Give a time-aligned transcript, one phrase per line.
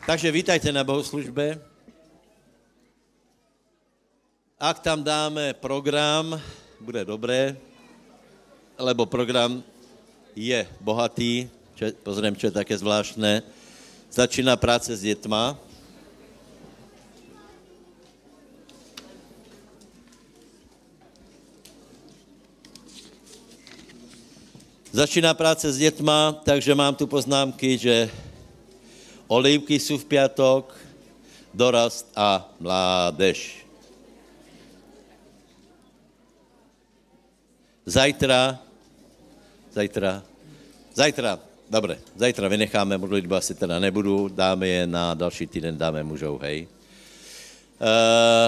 [0.00, 1.60] Takže vítajte na bohoslužbe.
[4.56, 6.40] Ak tam dáme program,
[6.80, 7.52] bude dobré,
[8.80, 9.60] lebo program
[10.32, 13.44] je bohatý, čo, pozriem, čo je také zvláštne.
[14.08, 15.60] Začíná práce s dětma,
[24.90, 28.10] Začíná práce s dětma, takže mám tu poznámky, že
[29.30, 30.74] olivky jsou v pátek,
[31.54, 33.66] dorast a mládež.
[37.86, 38.58] Zajtra,
[39.72, 40.22] zajtra,
[40.94, 41.38] zajtra,
[41.70, 46.66] dobré, zajtra vynecháme modlitbu, asi teda nebudu, dáme je na další týden, dáme mužou, hej.
[47.80, 47.86] Uh,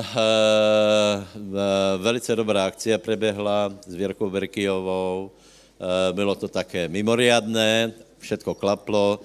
[0.02, 1.56] uh, uh,
[2.02, 9.20] velice dobrá akcia preběhla s Věrkou Berkijovou, uh, bylo to také mimoriadné, všetko klaplo,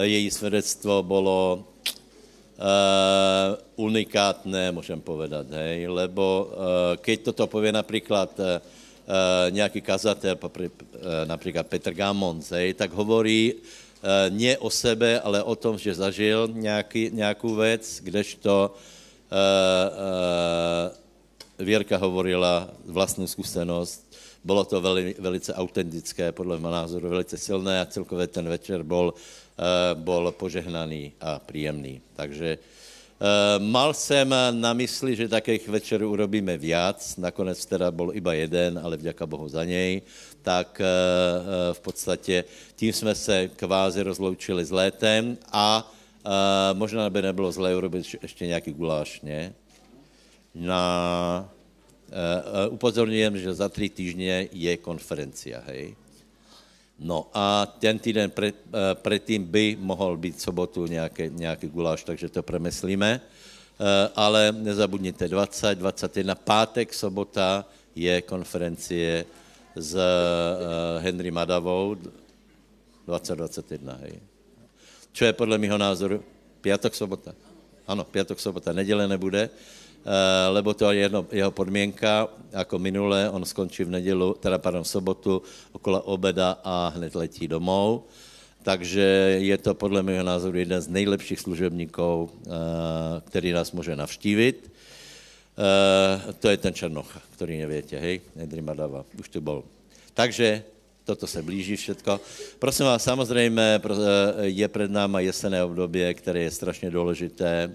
[0.00, 1.64] její svědectvo bylo
[2.58, 6.54] uh, unikátné, můžem povedat, hej, lebo uh,
[6.96, 8.46] keď toto pově například uh,
[9.06, 10.50] Uh, nějaký kazatel, uh,
[11.24, 13.60] například Petr Gamons, hej, tak hovorí uh,
[14.34, 18.74] ne o sebe, ale o tom, že zažil nějaký, nějakou věc, kdežto
[21.58, 24.16] Věrka hovorila vlastní zkušenost.
[24.44, 29.14] Bylo to veli, velice autentické, podle mého názoru velice silné a celkově ten večer byl,
[29.94, 32.00] byl požehnaný a příjemný.
[32.16, 32.58] Takže
[33.16, 38.80] Uh, mal jsem na mysli, že takých večerů urobíme viac, nakonec teda byl iba jeden,
[38.84, 40.02] ale vďaka Bohu za něj,
[40.42, 40.86] tak uh,
[41.40, 42.44] uh, v podstatě
[42.76, 45.92] tím jsme se kvázi rozloučili s létem a
[46.72, 49.54] možná by nebylo zlé urobit ještě nějaký guláš, ne?
[50.54, 51.48] Na,
[52.68, 55.96] upozorňujem, že za tři týdny je konferencia, hej?
[56.98, 62.28] No a ten týden pre, eh, předtím by mohl být sobotu nějaký, nějaký guláš, takže
[62.28, 63.20] to premyslíme.
[63.20, 69.24] Eh, ale nezabudněte, 20, 21, pátek, sobota je konferencie
[69.76, 71.96] s eh, Henry Madavou,
[73.06, 74.20] 2021, hej.
[75.12, 76.24] Čo je podle mého názoru?
[76.60, 77.32] Piatok, sobota.
[77.86, 79.50] Ano, piatok, sobota, neděle nebude.
[80.06, 84.82] Eh, lebo to je jedno, jeho podmínka, jako minule, on skončí v nedělu, teda pardon,
[84.82, 88.04] v sobotu okolo obeda a hned letí domů.
[88.62, 89.02] Takže
[89.42, 92.50] je to podle mého názoru jeden z nejlepších služebníků, eh,
[93.24, 94.70] který nás může navštívit.
[95.58, 99.64] Eh, to je ten Černocha, který nevíte, hej, Nedry Madava, už to byl.
[100.14, 100.62] Takže
[101.04, 102.20] toto se blíží všetko.
[102.58, 103.80] Prosím vás, samozřejmě
[104.42, 107.74] je před náma jesené období, které je strašně důležité.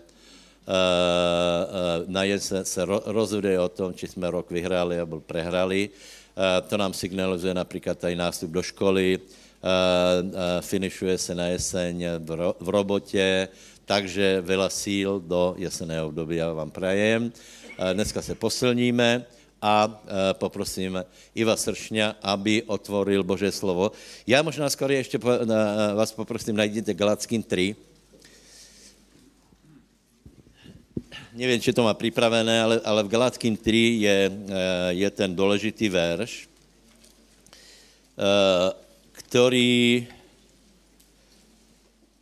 [0.61, 5.89] Eh, eh, na se, se rozhoduje o tom, či jsme rok vyhráli nebo prehrali.
[5.89, 9.19] Eh, to nám signalizuje například tady nástup do školy,
[10.61, 12.05] finišuje se na jeseň
[12.59, 13.47] v robotě,
[13.85, 17.29] takže veľa síl do jeseného období já vám prajem.
[17.93, 19.25] Dneska se posilníme
[19.61, 20.01] a
[20.33, 21.05] poprosím
[21.37, 23.93] Iva Sršňa, aby otvoril Bože slovo.
[24.25, 25.21] Já možná skoro ještě
[25.93, 27.75] vás poprosím, najděte Galackým 3,
[31.33, 35.89] nevím, či to má připravené, ale, ale v Galackým 3 je, eh, je ten důležitý
[35.89, 36.47] verš,
[38.17, 38.73] eh,
[39.11, 40.07] který,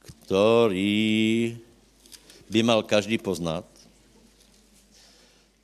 [0.02, 1.58] který
[2.50, 3.66] by mal každý poznat.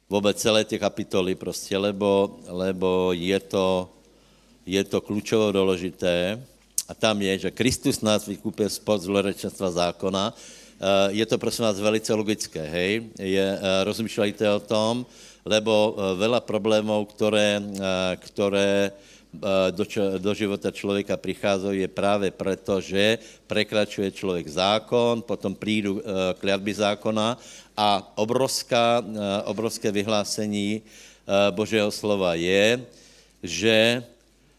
[0.09, 3.89] Vůbec celé ty kapitoly prostě, lebo, lebo je to,
[4.65, 6.43] je to klíčovo důležité.
[6.87, 10.33] A tam je, že Kristus nás vykupil spod zlorečenstva zákona,
[11.09, 13.09] je to prosím vás velice logické, hej?
[13.19, 15.05] Je, eh, rozmýšlejte o tom,
[15.45, 17.61] lebo eh, veľa problémov, které,
[18.19, 18.91] které
[19.71, 19.83] do,
[20.17, 25.99] do života člověka přicházejí, je právě proto, že prekračuje člověk zákon, potom přijdu
[26.39, 27.35] kliatby zákona
[27.75, 29.03] a obrovská,
[29.43, 30.81] obrovské vyhlásení
[31.51, 32.79] Božího slova je,
[33.43, 34.03] že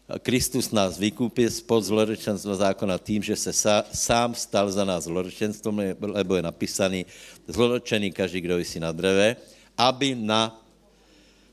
[0.07, 5.99] Kristus nás vykúpil spod zlorečenstva zákona tým, že se sa, sám stal za nás zlorečenstvom,
[5.99, 6.99] lebo je napísaný
[7.43, 9.35] zlorečený každý, kdo vysí na dreve,
[9.75, 10.55] aby na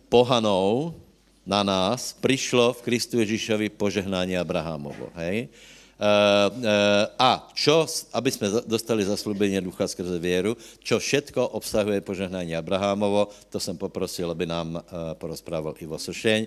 [0.07, 0.95] pohanou,
[1.43, 5.11] na nás, přišlo v Kristu Ježíšovi požehnání Abrahamovo.
[5.19, 5.51] Hej?
[5.95, 12.57] Eh, eh, a čo, aby jsme dostali zaslubení ducha skrze věru, čo všetko obsahuje požehnání
[12.57, 16.47] Abrahamovo, to jsem poprosil, aby nám eh, porozprával Ivo Sošeň,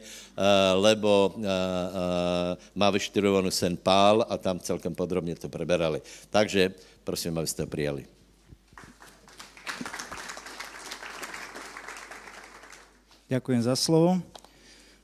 [0.76, 1.36] lebo
[2.76, 6.02] má vyštudovanou sen Pál a tam celkem podrobně to preberali.
[6.30, 6.74] Takže
[7.04, 8.06] prosím, abyste to přijali.
[13.30, 14.20] Ďakujem za slovo.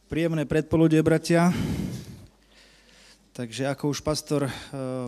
[0.07, 1.51] Príjemné predpoludie, bratia.
[3.33, 4.51] Takže ako už pastor uh,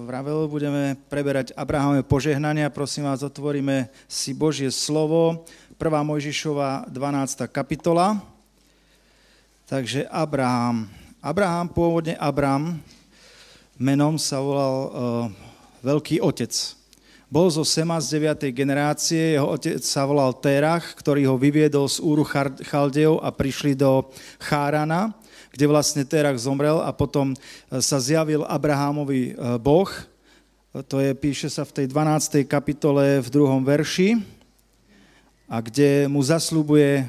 [0.02, 2.74] vravel, budeme preberať Abrahamové požehnania.
[2.74, 5.46] Prosím vás, otvoríme si Božie slovo.
[5.78, 5.86] 1.
[6.02, 7.46] Mojžišova 12.
[7.54, 8.18] kapitola.
[9.70, 10.90] Takže Abraham.
[11.22, 12.82] Abraham, pôvodne Abram,
[13.78, 14.90] menom sa volal uh,
[15.86, 16.50] Veľký otec.
[17.30, 18.42] Bol zo Sema z 9.
[18.58, 22.26] generácie, jeho otec sa volal Terach, ktorý ho vyviedol z Úru
[22.66, 24.10] Chaldejov a prišli do
[24.42, 25.14] Chárana
[25.56, 27.36] kde vlastne Terach zomrel a potom e,
[27.80, 29.88] sa zjavil Abrahámovi e, Boh.
[30.76, 32.44] To je, píše sa v tej 12.
[32.44, 34.20] kapitole v druhom verši
[35.48, 37.06] a kde mu zaslúbuje e,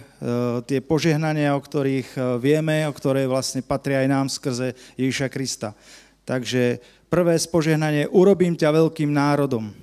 [0.71, 5.75] tie požehnania, o ktorých vieme, o ktoré vlastne patria aj nám skrze Ježiša Krista.
[6.23, 6.79] Takže
[7.11, 9.75] prvé spožehnanie, urobím ťa veľkým národom.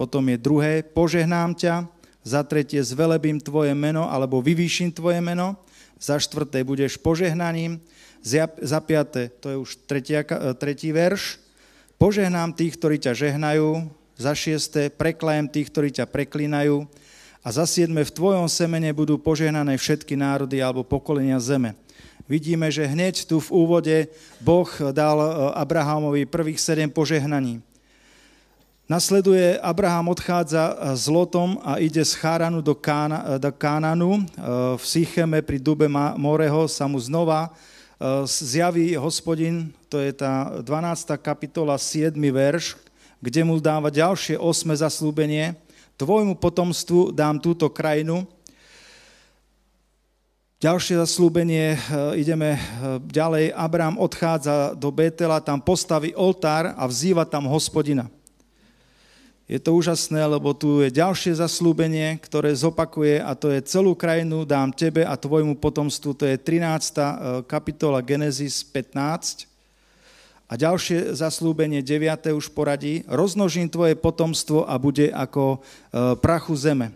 [0.00, 1.84] Potom je druhé, požehnám ťa.
[2.22, 5.56] Za tretie, zvelebím tvoje meno, alebo vyvýšim tvoje meno.
[5.98, 7.82] Za štvrté, budeš požehnaním.
[8.22, 10.26] Za piaté, to je už tretia,
[10.58, 11.38] tretí verš,
[11.96, 13.88] požehnám tých, ktorí ťa žehnajú,
[14.18, 16.90] za šiesté, preklajem tých, ktorí ťa preklínajú
[17.46, 21.78] a za siedme, v tvojom semene budú požehnané všetky národy alebo pokolenia zeme.
[22.26, 23.96] Vidíme, že hneď tu v úvode
[24.42, 27.64] Boh dal e, Abrahamovi prvých sedem požehnaní.
[28.84, 34.28] Nasleduje, Abraham odchádza s e, Lotom a ide z Cháranu do, Kána, do Kánanu.
[34.76, 35.88] V Sycheme pri Dube
[36.18, 37.77] Moreho sa mu znova Eh,
[38.26, 41.18] zjaví hospodin, to je tá 12.
[41.18, 42.14] kapitola, 7.
[42.14, 42.78] verš,
[43.18, 45.58] kde mu dáva ďalšie osme zaslúbenie.
[45.98, 48.22] Tvojmu potomstvu dám túto krajinu.
[50.58, 51.78] Ďalšie zaslúbenie, eh,
[52.18, 52.60] ideme eh,
[53.02, 53.54] ďalej.
[53.54, 58.10] Abraham odchádza do Betela, tam postaví oltár a vzýva tam hospodina.
[59.48, 64.44] Je to úžasné, lebo tu je ďalšie zaslúbenie, ktoré zopakuje a to je celú krajinu
[64.44, 66.12] dám tebe a tvojmu potomstvu.
[66.20, 67.00] To je 13.
[67.00, 67.08] Eh,
[67.48, 69.48] kapitola Genesis 15.
[70.48, 72.36] A ďalšie zaslúbenie, 9.
[72.36, 76.92] už poradí, roznožím tvoje potomstvo a bude ako eh, prachu zeme.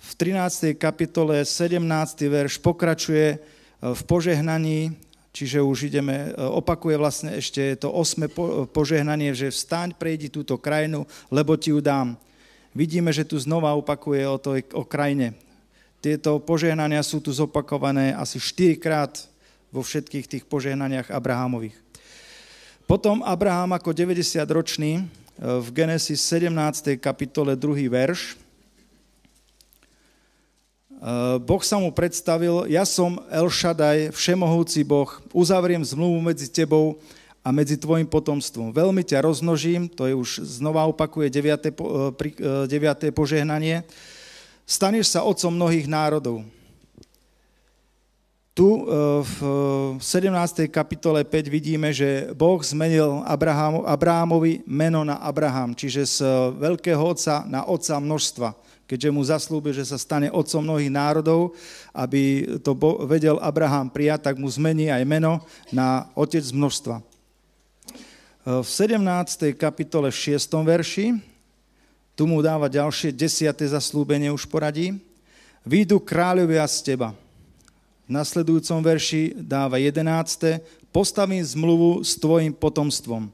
[0.00, 0.72] V 13.
[0.72, 1.84] kapitole 17.
[2.32, 3.38] verš pokračuje eh,
[3.84, 4.96] v požehnaní
[5.36, 8.24] Čiže už ideme, e, opakuje vlastne ešte to osme
[8.72, 12.16] požehnanie, že vstaň, prejdi túto krajinu, lebo ti ju dám.
[12.72, 15.36] Vidíme, že tu znova opakuje o, to, o krajine.
[16.00, 19.12] Tieto požehnania sú tu zopakované asi 4 krát
[19.68, 21.76] vo všetkých tých požehnaniach Abrahamových.
[22.88, 25.02] Potom Abraham ako 90-ročný e,
[25.36, 26.96] v Genesis 17.
[26.96, 27.92] kapitole 2.
[27.92, 28.40] verš,
[31.44, 36.96] boh sa mu predstavil, ja som El Shaddai, všemohúci Boh, uzavriem zmluvu medzi tebou
[37.46, 38.74] a medzi tvojim potomstvom.
[38.74, 41.70] Veľmi ťa roznožím, to je už znova opakuje 9.
[41.70, 42.66] 9.
[42.66, 43.86] Eh, požehnanie.
[44.66, 46.42] Staneš sa otcom mnohých národov.
[48.50, 48.82] Tu eh,
[49.22, 49.36] v
[50.02, 50.66] 17.
[50.72, 53.22] kapitole 5 vidíme, že Boh zmenil
[53.86, 56.18] Abrahamovi meno na Abraham, čiže z
[56.58, 61.54] veľkého otca na otca množstva keďže mu zaslúbil, že sa stane otcom mnohých národov,
[61.90, 62.72] aby to
[63.06, 65.42] vedel Abraham prijať, tak mu zmení aj meno
[65.74, 67.02] na otec z množstva.
[68.46, 69.58] V 17.
[69.58, 70.38] kapitole 6.
[70.62, 71.18] verši,
[72.14, 74.96] tu mu dáva ďalšie desiate zaslúbenie už poradí.
[75.66, 77.10] Výjdu kráľovia z teba.
[78.06, 80.62] V nasledujúcom verši dáva 11.
[80.94, 83.28] Postavím zmluvu s tvojim potomstvom.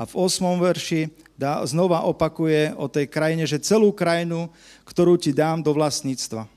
[0.00, 0.40] A v 8.
[0.56, 4.48] verši dá, znova opakuje o tej krajine, že celú krajinu,
[4.88, 6.48] ktorú ti dám do vlastníctva.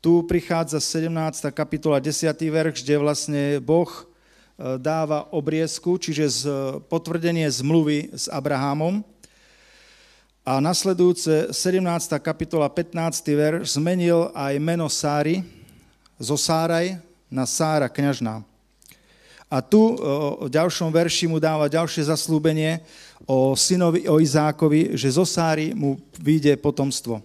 [0.00, 1.12] Tu prichádza 17.
[1.52, 2.32] kapitola 10.
[2.32, 4.00] verš, kde vlastne Boh e,
[4.80, 6.40] dáva obriezku, čiže z,
[6.88, 9.04] potvrdenie zmluvy s Abrahamom.
[10.40, 11.84] A nasledujúce 17.
[12.16, 12.96] kapitola 15.
[13.28, 15.44] verš zmenil aj meno Sáry
[16.16, 16.96] zo Sáraj
[17.28, 18.40] na Sára kňažná.
[19.52, 20.00] A tu
[20.40, 22.80] v ďalšom verši mu dáva ďalšie zaslúbenie
[23.28, 27.20] o synovi, o Izákovi, že zo Sáry mu vyjde potomstvo.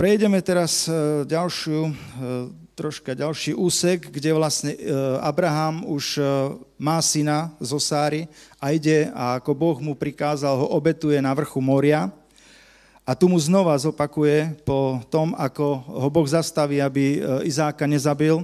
[0.00, 0.88] Prejdeme teraz
[1.28, 1.92] ďalšiu,
[2.72, 4.80] troška ďalší úsek, kde vlastne
[5.20, 6.24] Abraham už
[6.80, 8.24] má syna zo Sáry
[8.56, 12.08] a ide a ako Boh mu prikázal, ho obetuje na vrchu moria.
[13.04, 18.40] A tu mu znova zopakuje po tom, ako ho Boh zastaví, aby Izáka nezabil,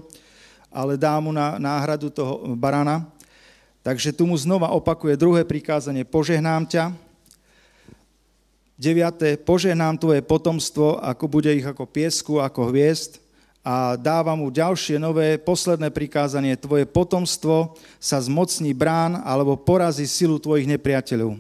[0.71, 3.05] ale dá mu na náhradu toho barana.
[3.83, 6.85] Takže tu mu znova opakuje druhé prikázanie, požehnám ťa.
[8.81, 13.21] Deviaté, požehnám tvoje potomstvo, ako bude ich ako piesku, ako hviezd.
[13.61, 20.41] A dáva mu ďalšie nové, posledné prikázanie, tvoje potomstvo sa zmocní brán alebo porazí silu
[20.41, 21.37] tvojich nepriateľov.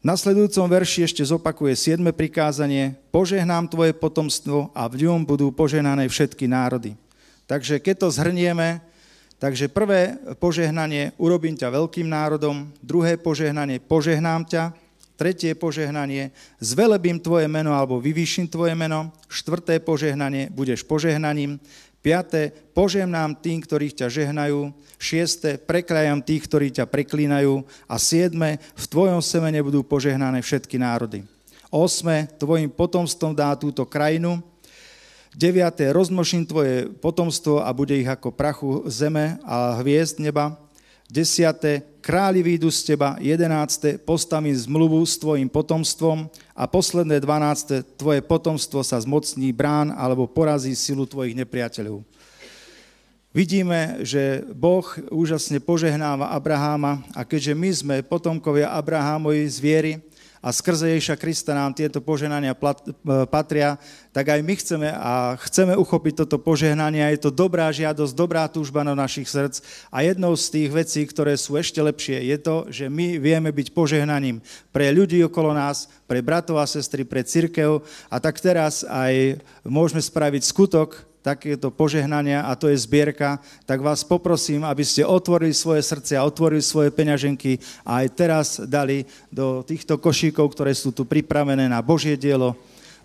[0.00, 6.10] V nasledujúcom verši ešte zopakuje siedme prikázanie, požehnám tvoje potomstvo a v ňom budú požehnané
[6.10, 6.96] všetky národy.
[7.50, 8.78] Takže keď to zhrnieme,
[9.40, 14.76] Takže prvé požehnanie, urobím ťa veľkým národom, druhé požehnanie, požehnám ťa,
[15.16, 16.28] tretie požehnanie,
[16.60, 21.56] zvelebím tvoje meno alebo vyvýšim tvoje meno, štvrté požehnanie, budeš požehnaním,
[22.04, 28.84] piaté, požehnám tým, ktorých ťa žehnajú, šiesté, prekrajam tých, ktorí ťa preklínajú a siedme, v
[28.92, 31.24] tvojom semene budú požehnané všetky národy.
[31.72, 34.44] Osme, tvojim potomstvom dá túto krajinu,
[35.30, 35.94] 9.
[35.94, 40.58] rozmnožím tvoje potomstvo a bude ich ako prachu zeme a hviezd neba.
[41.06, 42.02] 10.
[42.02, 43.14] Králi výjdu z teba.
[43.22, 44.02] 11.
[44.02, 46.26] Postavím zmluvu s tvojim potomstvom.
[46.54, 47.94] A posledné 12.
[47.94, 52.02] Tvoje potomstvo sa zmocní brán alebo porazí silu tvojich nepriateľov.
[53.30, 54.82] Vidíme, že Boh
[55.14, 59.92] úžasne požehnáva Abraháma a keďže my sme potomkovia Abrahámovi z viery,
[60.40, 62.58] a skrze Ježiša Krista nám tieto požehnania e,
[63.28, 63.76] patria,
[64.08, 68.80] tak aj my chceme a chceme uchopiť toto požehnanie je to dobrá žiadosť, dobrá túžba
[68.80, 69.60] na našich srdc.
[69.92, 73.76] A jednou z tých vecí, ktoré sú ešte lepšie, je to, že my vieme byť
[73.76, 74.40] požehnaním
[74.72, 80.00] pre ľudí okolo nás, pre bratov a sestry, pre církev a tak teraz aj môžeme
[80.00, 85.84] spraviť skutok, takéto požehnania a to je zbierka, tak vás poprosím, aby ste otvorili svoje
[85.84, 91.04] srdce a otvorili svoje peňaženky a aj teraz dali do týchto košíkov, ktoré sú tu
[91.04, 92.56] pripravené na Božie dielo.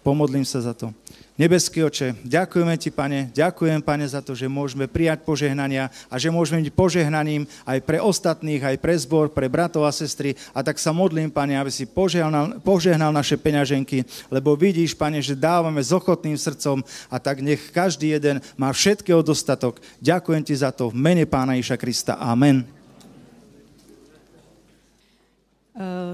[0.06, 0.94] Pomodlím sa za to.
[1.36, 6.32] Nebeský oče, ďakujeme ti, pane, ďakujem, pane, za to, že môžeme prijať požehnania a že
[6.32, 10.38] môžeme byť požehnaním aj pre ostatných, aj pre zbor, pre bratov a sestry.
[10.54, 15.36] A tak sa modlím, pane, aby si požehnal, požehnal naše peňaženky, lebo vidíš, pane, že
[15.36, 19.82] dávame s ochotným srdcom a tak nech každý jeden má všetkého dostatok.
[20.00, 22.16] Ďakujem ti za to v mene Pána Iša Krista.
[22.22, 22.75] Amen.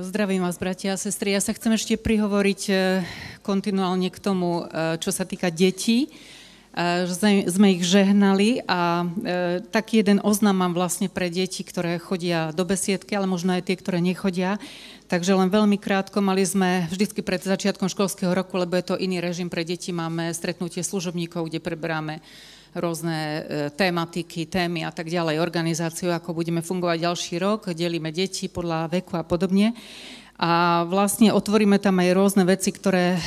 [0.01, 1.38] Zdravím vás, bratia a sestry.
[1.38, 3.06] Ja sa chcem ešte prihovoriť eh,
[3.46, 6.10] kontinuálne k tomu, eh, čo sa týka detí.
[6.72, 9.03] Sme ich žehnali a
[9.75, 13.75] taký jeden oznam mám vlastne pre deti, ktoré chodia do besiedky, ale možno aj tie,
[13.75, 14.56] ktoré nechodia.
[15.12, 19.20] Takže len veľmi krátko, mali sme vždycky pred začiatkom školského roku, lebo je to iný
[19.20, 22.24] režim pre deti, máme stretnutie služobníkov, kde preberáme
[22.75, 23.40] rôzne e,
[23.75, 29.20] tématiky, témy a tak ďalej, organizáciu, ako budeme fungovať ďalší rok, delíme deti podľa veku
[29.20, 29.75] a podobne.
[30.42, 33.20] A vlastne otvoríme tam aj rôzne veci, ktoré e,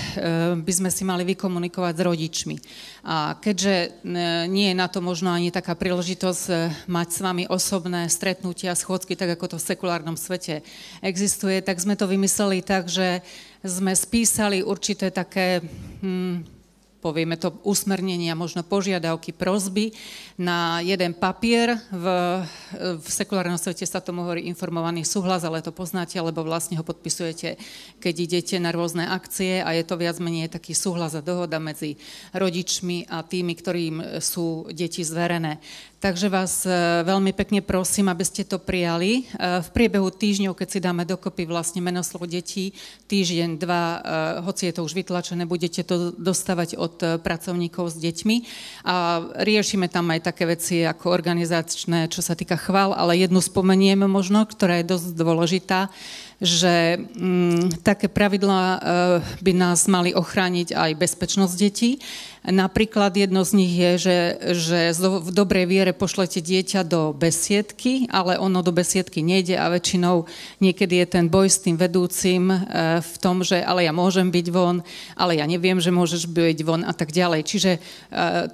[0.58, 2.56] by sme si mali vykomunikovať s rodičmi.
[3.06, 3.88] A keďže e,
[4.50, 6.44] nie je na to možno ani taká príležitosť
[6.90, 10.66] mať s vami osobné stretnutia, schôdzky, tak ako to v sekulárnom svete
[11.06, 13.22] existuje, tak sme to vymysleli tak, že
[13.62, 15.62] sme spísali určité také
[16.02, 16.53] hm,
[17.04, 19.92] povieme to, usmernenia, možno požiadavky, prozby
[20.34, 21.78] na jeden papier.
[21.94, 22.06] V,
[22.98, 27.54] v sekulárnom svete sa tomu hovorí informovaný súhlas, ale to poznáte, lebo vlastne ho podpisujete,
[28.02, 31.94] keď idete na rôzne akcie a je to viac menej taký súhlas a dohoda medzi
[32.34, 35.62] rodičmi a tými, ktorým sú deti zverené.
[36.04, 39.24] Takže vás e, veľmi pekne prosím, aby ste to prijali.
[39.24, 42.76] E, v priebehu týždňov, keď si dáme dokopy vlastne menoslov detí,
[43.08, 43.98] týždeň, dva, e,
[44.44, 48.36] hoci je to už vytlačené, budete to dostávať od pracovníkov s deťmi.
[48.84, 54.08] A riešime tam aj také veci ako organizačné, čo sa týka chval, ale jednu spomeniem
[54.08, 55.92] možno, ktorá je dosť dôležitá
[56.42, 58.78] že mm, také pravidlá e,
[59.38, 62.02] by nás mali ochrániť aj bezpečnosť detí.
[62.44, 64.18] Napríklad jedno z nich je, že,
[64.52, 70.28] že v dobrej viere pošlete dieťa do besiedky, ale ono do besiedky nejde a väčšinou
[70.60, 72.56] niekedy je ten boj s tým vedúcim e,
[73.00, 74.84] v tom, že ale ja môžem byť von,
[75.16, 77.48] ale ja neviem, že môžeš byť von a tak ďalej.
[77.48, 77.80] Čiže e,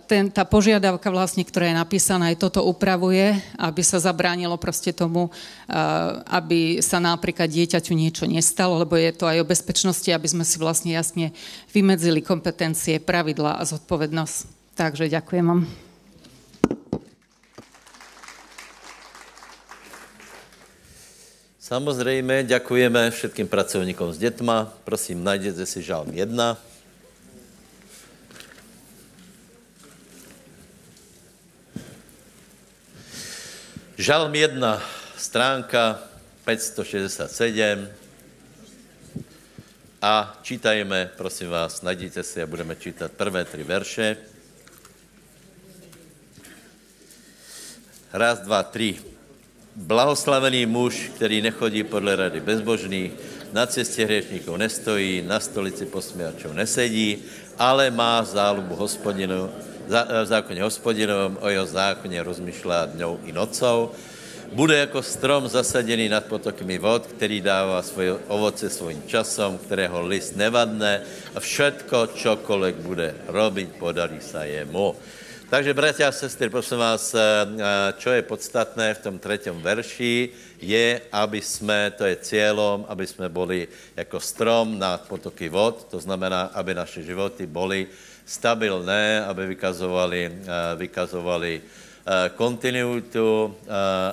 [0.07, 5.35] ten, tá požiadavka vlastne, ktorá je napísaná, aj toto upravuje, aby sa zabránilo proste tomu,
[6.31, 10.45] aby sa napríklad dieťa dieťaťu niečo nestalo, lebo je to aj o bezpečnosti, aby sme
[10.45, 11.33] si vlastne jasne
[11.73, 14.37] vymedzili kompetencie, pravidla a zodpovednosť.
[14.77, 15.65] Takže ďakujem vám.
[21.57, 24.69] Samozrejme, ďakujeme všetkým pracovníkom s detma.
[24.85, 26.29] Prosím, najdete si žalm 1.
[34.01, 34.61] Žalm 1,
[35.17, 36.05] stránka
[36.45, 38.00] 567
[40.02, 44.16] a čítajme, prosím vás, najděte si a budeme čítat prvé tři verše.
[48.12, 48.97] Raz, dva, tři.
[49.76, 53.12] Blahoslavený muž, který nechodí podle rady bezbožných,
[53.52, 57.25] na cestě hřešníků nestojí, na stolici posměvačů nesedí,
[57.59, 59.50] ale má zálubu hospodinu,
[59.88, 63.90] v zákoně hospodinovém, o jeho zákoně rozmýšlá dňou i nocou
[64.52, 70.37] bude jako strom zasaděný nad potokami vod, který dává svoje ovoce svým časom, kterého list
[70.37, 71.02] nevadne
[71.35, 74.97] a všetko, čokoliv bude robit, podarí se jemu.
[75.50, 77.11] Takže, bratia a sestry, prosím vás,
[77.99, 80.30] čo je podstatné v tom třetím verši,
[80.62, 85.99] je, aby jsme, to je cílom, aby jsme byli jako strom na potoky vod, to
[85.99, 87.87] znamená, aby naše životy byly
[88.23, 91.62] stabilné, aby vykazovali, vykazovali
[92.37, 93.57] kontinuitu,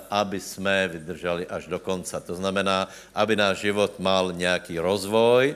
[0.09, 2.19] aby jsme vydrželi až do konca.
[2.19, 5.55] To znamená, aby náš život mal nějaký rozvoj,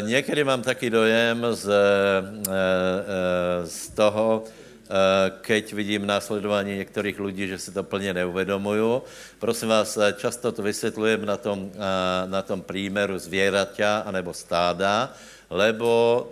[0.00, 1.70] někdy mám taky dojem z,
[3.64, 4.44] z toho,
[4.84, 9.00] Eh, keď vidím následování některých lidí, že si to plně neuvědomují.
[9.38, 11.78] Prosím vás, eh, často to vysvětlujem na tom, eh,
[12.28, 15.12] na tom příměru zvěraťa anebo stáda,
[15.50, 16.30] lebo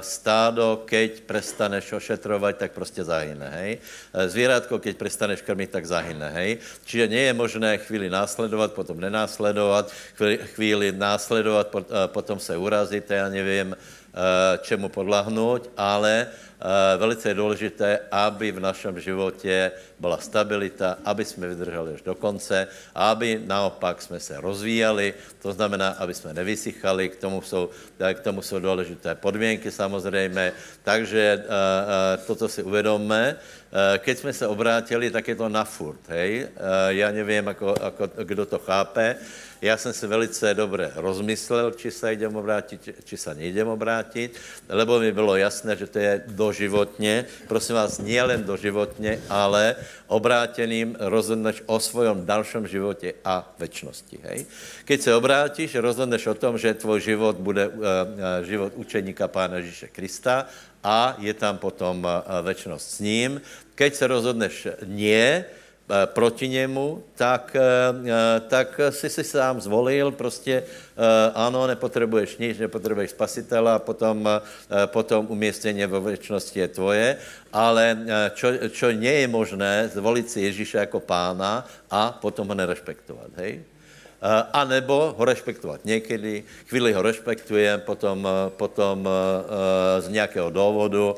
[0.00, 3.78] stádo, keď prestaneš ošetrovat, tak prostě zahyne, hej.
[4.26, 6.58] Zvířátko, keď prestaneš krmit, tak zahyne, hej.
[6.84, 11.74] Čiže nie je možné chvíli následovat, potom nenásledovat, chvíli, chvíli následovat,
[12.06, 13.76] potom se urazit, já nevím,
[14.62, 16.26] čemu podlahnout, ale
[16.58, 22.14] Eh, velice je důležité, aby v našem životě byla stabilita, aby jsme vydrželi až do
[22.14, 27.70] konce, aby naopak jsme se rozvíjali, to znamená, aby jsme nevysychali, k tomu jsou,
[28.00, 33.36] eh, k tomu jsou důležité podmínky samozřejmě, takže eh, toto si uvědomme.
[33.98, 36.48] Keď jsme se obrátili, tak je to na furt, hej?
[36.88, 39.16] Já nevím, jako, jako, kdo to chápe,
[39.62, 44.38] já jsem se velice dobře rozmyslel, či se jdem obrátit, či se nejdem obrátit,
[44.68, 47.24] lebo mi bylo jasné, že to je doživotně.
[47.48, 54.18] Prosím vás, nielen doživotně, ale obráteným rozhodneš o svojom dalším životě a večnosti.
[54.22, 54.46] Hej?
[54.84, 57.84] Keď se obrátíš, rozhodneš o tom, že tvůj život bude uh, uh,
[58.42, 60.46] život učeníka Pána Ježíše Krista
[60.84, 63.40] a je tam potom uh, večnost s ním.
[63.74, 65.57] Keď se rozhodneš nie, Eh,
[66.12, 70.62] proti němu, tak, eh, eh, tak si si sám zvolil, prostě
[71.34, 74.26] ano, nepotřebuješ nic, nepotřebuješ spasitela, potom,
[74.86, 77.16] potom umístění ve věčnosti je tvoje,
[77.52, 77.98] ale
[78.34, 83.62] čo, čo nie je možné, zvolit si Ježíše jako pána a potom ho nerespektovat, hej?
[84.52, 89.08] A nebo ho respektovat někdy, chvíli ho respektujem, potom, potom
[89.98, 91.14] z nějakého důvodu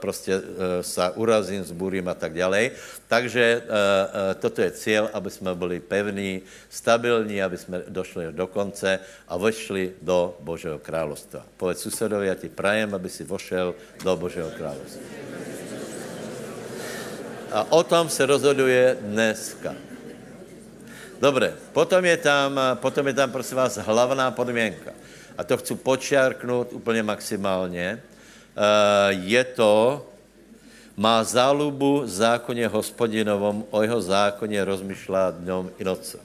[0.00, 0.40] prostě
[0.80, 2.70] sa urazím, zburím a tak dále.
[3.04, 3.62] Takže
[4.40, 6.40] toto je cíl, aby jsme byli pevní,
[6.72, 11.44] stabilní, aby jsme došli do konce a vešli do Božího královstva.
[11.56, 15.04] Povedz susedovi, já ti prajem, aby si vošel do Božího královstva.
[17.52, 19.87] A o tom se rozhoduje dneska.
[21.20, 24.90] Dobře, potom je tam, potom je tam, prosím vás, hlavná podmínka.
[25.38, 28.02] A to chci počiarknout úplně maximálně.
[28.58, 30.06] Eh, je to,
[30.96, 36.20] má zálubu zákoně hospodinovom, o jeho zákoně rozmýšlá dňom i nocem.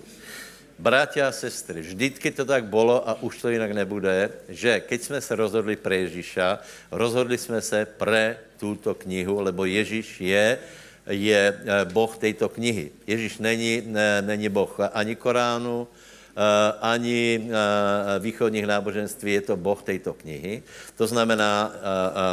[0.80, 5.22] Bratia a sestry, vždycky to tak bylo a už to jinak nebude, že keď jsme
[5.22, 6.60] se rozhodli pre Ježíša,
[6.92, 10.58] rozhodli jsme se pre tuto knihu, lebo Ježíš je
[11.08, 12.92] je eh, Boh této knihy.
[13.08, 16.42] Ježíš není, ne, není Boh ani Koránu, eh,
[16.82, 20.64] ani eh, východních náboženství, je to Boh této knihy.
[20.98, 21.72] To znamená,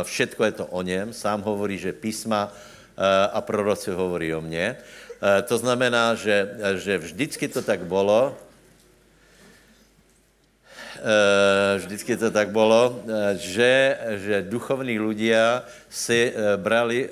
[0.03, 1.13] všetko je to o něm.
[1.13, 2.53] Sám hovorí, že písma
[3.33, 4.77] a proroci hovorí o mně.
[5.49, 8.50] To znamená, že, že vždycky to tak bylo, Eh,
[11.79, 17.09] vždycky to tak bylo, eh, že, že duchovní ľudia si eh, brali,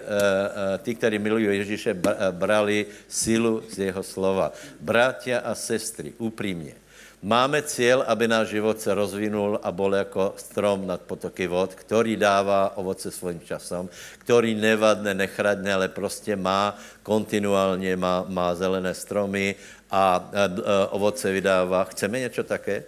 [0.83, 1.95] tí, kteří milují Ježíše,
[2.31, 4.53] brali sílu z jeho slova.
[4.81, 6.89] Bratia a sestry, upřímně,
[7.23, 12.17] Máme cíl, aby náš život se rozvinul a byl jako strom nad potoky vod, který
[12.17, 19.55] dává ovoce svým časom, který nevadne, nechradne, ale prostě má kontinuálně, má, má zelené stromy
[19.91, 21.85] a, a, a ovoce vydává.
[21.91, 22.85] Chceme něco také?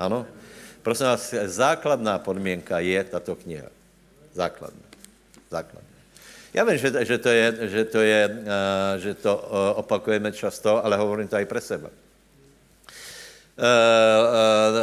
[0.00, 0.24] Ano?
[0.82, 3.68] Prosím vás, základná podmínka je tato kniha.
[4.32, 4.88] Základná.
[5.52, 5.90] Základná.
[6.54, 8.44] Já vím, že, že to je, že to, je, uh,
[8.96, 11.92] že to uh, opakujeme často, ale hovorím to i pre sebe.
[13.60, 13.66] Eh,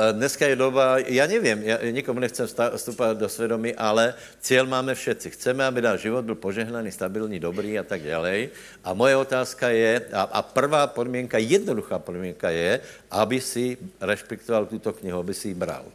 [0.10, 4.96] eh, dneska je doba, já nevím, já nikomu nechcem vstupovat do svědomí, ale cíl máme
[4.96, 5.30] všetci.
[5.34, 8.54] Chceme, aby náš život byl požehnaný, stabilní, dobrý a tak dále.
[8.84, 14.94] A moje otázka je, a, a prvá podmínka, jednoduchá podmínka je, aby si respektoval tuto
[14.94, 15.90] knihu, aby si ji bral.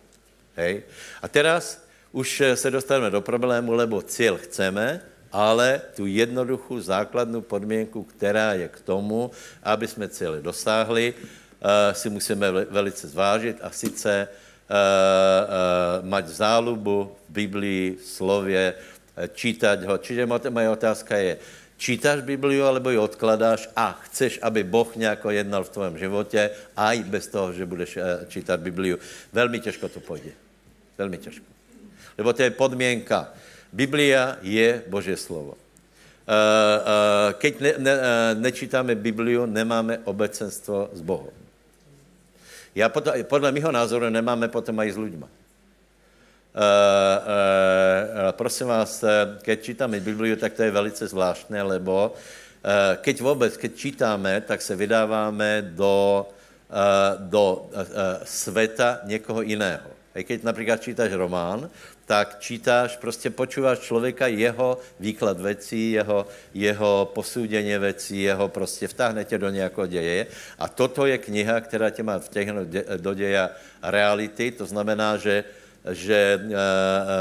[0.58, 0.82] Hej?
[1.22, 5.00] A teraz už se dostaneme do problému, lebo cíl chceme,
[5.32, 9.30] ale tu jednoduchou základnou podmínku, která je k tomu,
[9.62, 11.14] aby jsme cíle dosáhli,
[11.92, 18.74] si musíme velice zvážit a sice uh, uh, mať zálubu v Biblii, v slově,
[19.34, 19.98] čítať ho.
[19.98, 21.36] Čiže moje otázka je,
[21.76, 26.92] čítáš Bibliu, alebo ji odkladáš a chceš, aby Boh nějako jednal v tvém životě, a
[26.92, 27.98] i bez toho, že budeš
[28.28, 28.98] čítat Bibliu.
[29.32, 30.30] Velmi těžko to půjde.
[30.98, 31.44] Velmi těžko.
[32.18, 33.28] Lebo to je podmínka.
[33.72, 35.56] Biblia je Božie slovo.
[37.38, 37.94] Keď ne, ne,
[38.34, 41.41] nečítáme Bibliu, nemáme obecenstvo s Bohem.
[42.74, 45.24] Já potom, podle mého názoru nemáme potom i s lidmi.
[45.24, 49.04] Uh, uh, prosím vás,
[49.42, 54.62] keď čítáme Bibliu, tak to je velice zvláštné, lebo uh, keď vůbec, keď čítáme, tak
[54.62, 56.28] se vydáváme do,
[56.68, 57.80] uh, do uh,
[58.24, 59.90] světa někoho jiného.
[60.14, 61.70] Hej, keď například čítáš román,
[62.12, 69.24] tak čítáš, prostě počíváš člověka, jeho výklad věcí, jeho, jeho posoudění věcí, jeho prostě vtáhne
[69.24, 70.26] tě do nějakého děje.
[70.58, 72.68] A toto je kniha, která tě má vtěhnout
[73.00, 75.44] do děja reality, to znamená, že
[75.82, 76.48] že eh,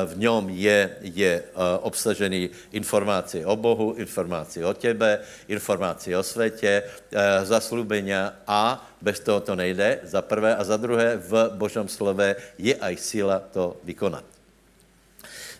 [0.05, 1.49] v něm je, je eh,
[1.81, 9.41] obsažený informace o Bohu, informace o tebe, informace o světě, eh, zaslubenia a bez toho
[9.41, 10.53] to nejde, za prvé.
[10.53, 14.40] A za druhé, v Božom slove je aj síla to vykonat.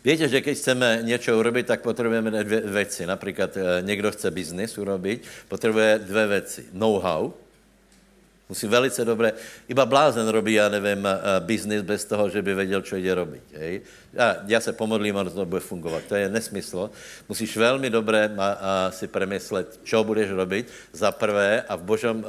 [0.03, 3.05] Víte, že když chceme něco urobit, tak potřebujeme dvě věci.
[3.05, 6.65] Například někdo chce biznis urobit, potřebuje dvě věci.
[6.73, 7.33] Know-how,
[8.51, 9.33] Musí velice dobře,
[9.67, 13.43] iba blázen robí, já nevím, eh, biznis bez toho, že by věděl, co jde robit.
[13.53, 13.81] Hej?
[14.13, 16.03] Já, já se pomodlím a to bude fungovat.
[16.09, 16.89] To je nesmysl.
[17.29, 18.31] Musíš velmi dobře
[18.89, 22.25] si premyslet, co budeš robit za prvé a v Božom,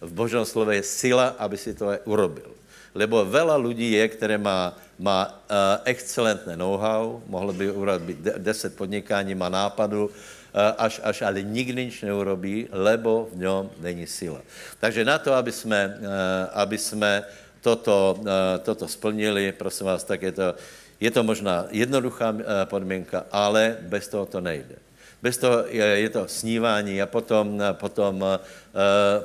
[0.00, 2.57] v Božom slove je sila, aby si to urobil.
[2.98, 5.38] Lebo veľa lidí je, které má, má
[5.86, 10.10] excelentné know-how, mohlo by urobit 10 podnikání, má nápadu,
[10.48, 14.40] Eh, až, až ale nikdy nic neurobí, lebo v něm není sila.
[14.80, 17.24] Takže na to, aby jsme, eh, aby jsme
[17.60, 18.22] toto,
[18.62, 20.54] toto splnili, prosím vás, tak je to,
[21.00, 22.30] je to možná jednoduchá
[22.70, 24.78] podmínka, ale bez toho to nejde.
[25.22, 28.38] Bez toho je, je to snívání a potom, potom uh,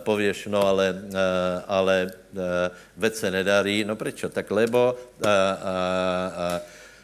[0.04, 1.18] pověš, no ale, uh,
[1.68, 2.40] ale uh,
[2.98, 3.86] vec se nedarí.
[3.86, 4.26] No proč?
[4.30, 6.62] Tak lebo uh, uh, uh,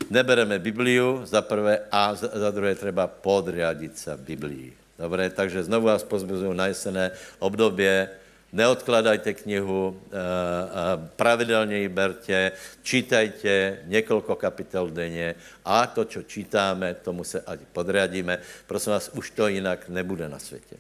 [0.09, 4.73] nebereme Bibliu za prvé a za, za druhé třeba podriadit se Biblii.
[4.99, 8.09] Dobré, takže znovu vás pozbuzuju na jesené obdobě,
[8.53, 15.35] neodkladajte knihu, eh, eh, pravidelně ji berte, čítajte několik kapitol denně
[15.65, 18.39] a to, co čítáme, tomu se ať podriadíme.
[18.67, 20.75] Prosím vás, už to jinak nebude na světě.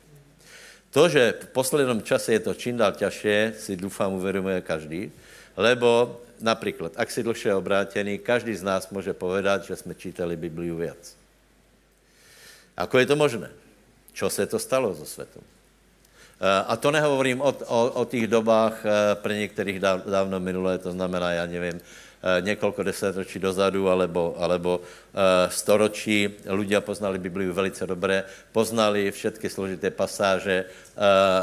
[0.89, 5.11] To, že v posledním čase je to čím dál těžší, si doufám uvědomuje každý,
[5.57, 10.77] lebo například, ak si dlhšie obrátený, každý z nás může povedat, že jsme čítali Bibliu
[10.77, 11.15] viac.
[12.79, 13.51] Ako je to možné?
[14.15, 15.43] Čo se to stalo so světem?
[16.39, 20.91] Eh, a to nehovorím o, o, o těch dobách eh, pro některých dávno minulé, to
[20.91, 24.79] znamená, já nevím, eh, několik desetiletí dozadu, alebo, alebo
[25.51, 26.39] storočí.
[26.47, 30.65] Ľudia poznali Bibliu velice dobře, poznali všechny složité pasáže,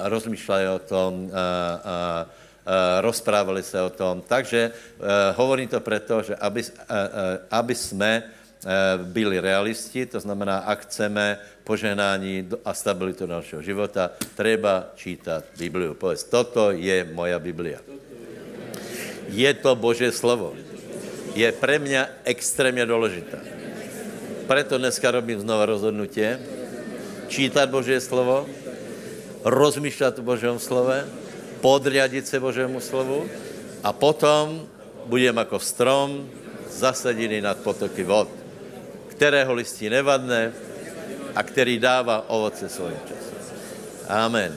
[0.04, 1.28] rozmýšleli o tom,
[3.00, 4.22] rozprávali se o tom.
[4.22, 4.70] Takže
[5.36, 6.62] hovorím to proto, že aby,
[7.50, 8.22] aby jsme
[9.02, 15.94] byli realisti, to znamená, ak chceme požehnání a stabilitu našeho života, treba čítat Bibliu.
[15.94, 17.78] Povedz, toto je moja Biblia.
[19.30, 20.54] Je to Boží slovo.
[21.34, 23.38] Je pre mě extrémně důležité.
[24.46, 26.38] Proto dneska robím znova rozhodnutie.
[27.28, 28.46] Čítat Boží slovo,
[29.42, 31.06] rozmýšlet o Božím slove,
[31.60, 33.26] podriadit se Božému slovu
[33.82, 34.62] a potom
[35.06, 36.30] budeme jako strom
[36.70, 38.45] zasaděný nad potoky vod,
[39.16, 40.52] kterého listí nevadne
[41.34, 43.40] a který dává ovoce svým časem.
[44.08, 44.52] Amen.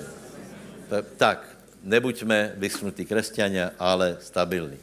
[1.17, 1.47] Tak,
[1.83, 4.77] nebuďme vyschnutí křesťania, ale stabilní.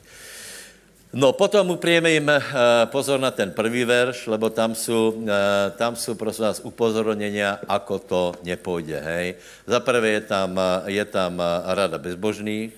[1.17, 2.43] No, potom uprieme jim eh,
[2.93, 7.99] pozor na ten prvý verš, lebo tam jsou, eh, tam jsou prosím vás upozorněnia, ako
[7.99, 9.35] to nepůjde, hej.
[9.67, 12.73] Za prvé je tam, eh, je tam rada bezbožných,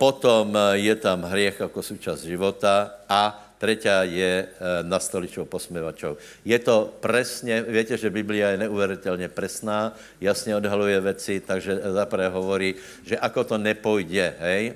[0.00, 0.48] potom
[0.80, 3.88] je tam hriech jako součást života a Třetí
[4.18, 6.16] je eh, nastoličou posměvačou.
[6.44, 12.74] Je to přesně, víte, že Biblia je neuvěřitelně presná, jasně odhaluje věci, takže zaprvé hovorí,
[13.04, 14.72] že ako to nepojde, hej,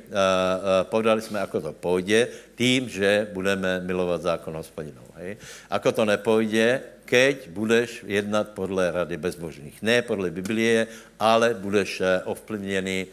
[0.82, 5.36] povedali jsme, ako to pojde, tím, že budeme milovat zákon hospodinou, hej.
[5.70, 9.82] Ako to nepojde, keď budeš jednat podle rady bezbožných.
[9.82, 10.86] Ne podle Biblie,
[11.18, 13.06] ale budeš eh, ovplyvněný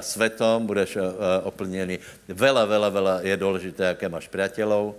[0.00, 1.04] svetom, budeš uh,
[1.42, 1.98] oplněný.
[2.28, 4.94] Vela, vela, vela je důležité, jaké máš přátelů.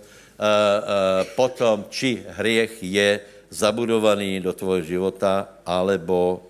[1.36, 6.40] Potom, či hriech je zabudovaný do tvojho života, alebo,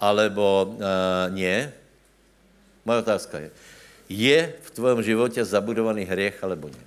[0.00, 0.74] alebo
[1.30, 1.70] nie.
[2.82, 3.50] Moje otázka je,
[4.08, 6.86] je v tvém životě zabudovaný hriech, alebo nie?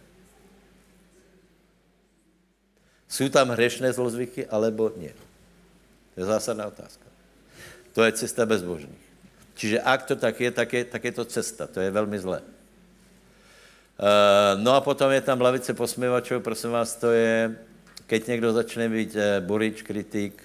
[3.07, 5.15] Jsou tam hřešné zlozvyky, alebo nie?
[6.15, 7.07] To je zásadná otázka.
[7.95, 9.04] To je cesta bezbožných.
[9.55, 11.67] Čiže ak to tak je, tak je, tak je to cesta.
[11.67, 12.41] To je velmi zlé.
[14.55, 17.55] no a potom je tam lavice posměvačů, prosím vás, to je,
[18.07, 20.43] keď někdo začne být burič, kritik,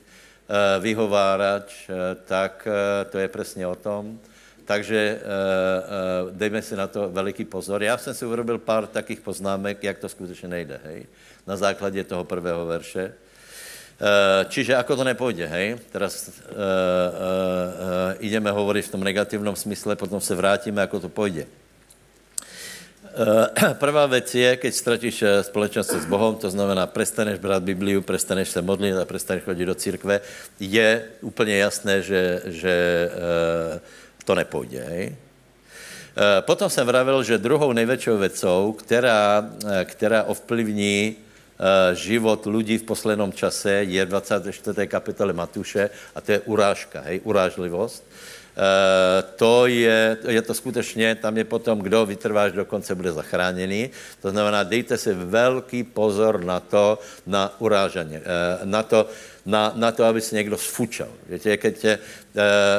[0.80, 1.90] vyhovárač,
[2.24, 2.68] tak
[3.10, 4.18] to je přesně o tom.
[4.64, 5.20] Takže
[6.30, 7.82] dejme si na to veliký pozor.
[7.82, 11.06] Já jsem si urobil pár takých poznámek, jak to skutečně nejde, hej?
[11.46, 13.14] Na základě toho prvého verše.
[14.00, 15.76] Eh, čiže ako to nepůjde, hej?
[15.92, 16.48] Teraz uh, uh, uh,
[18.24, 21.44] ideme hovoriť v tom negatívnom smysle, potom se vrátíme, ako to půjde.
[21.44, 21.52] Uh,
[23.76, 28.64] prvá věc je, keď ztratíš společnost s Bohem, to znamená, prestaneš brát Bibliu, prestaneš se
[28.64, 30.20] modlit a prestaneš chodit do církve,
[30.60, 32.74] je úplně jasné, že, že
[33.12, 33.78] uh,
[34.24, 34.80] to nepůjde.
[34.80, 35.16] Hej?
[36.40, 39.50] Potom jsem vravil, že druhou největšou věcou, která,
[39.84, 41.16] která ovplyvní
[41.92, 44.86] život lidí v posledním čase je v 24.
[44.86, 48.04] kapitole Matuše a to je urážka, hej, urážlivost.
[48.50, 53.90] Uh, to je, je to skutečně, tam je potom, kdo vytrváš do konce, bude zachráněný.
[54.22, 59.06] To znamená, dejte si velký pozor na to, na urážaně, uh, na to,
[59.46, 61.09] na, na to, aby si někdo sfučal.
[61.29, 61.98] Víte, keď e,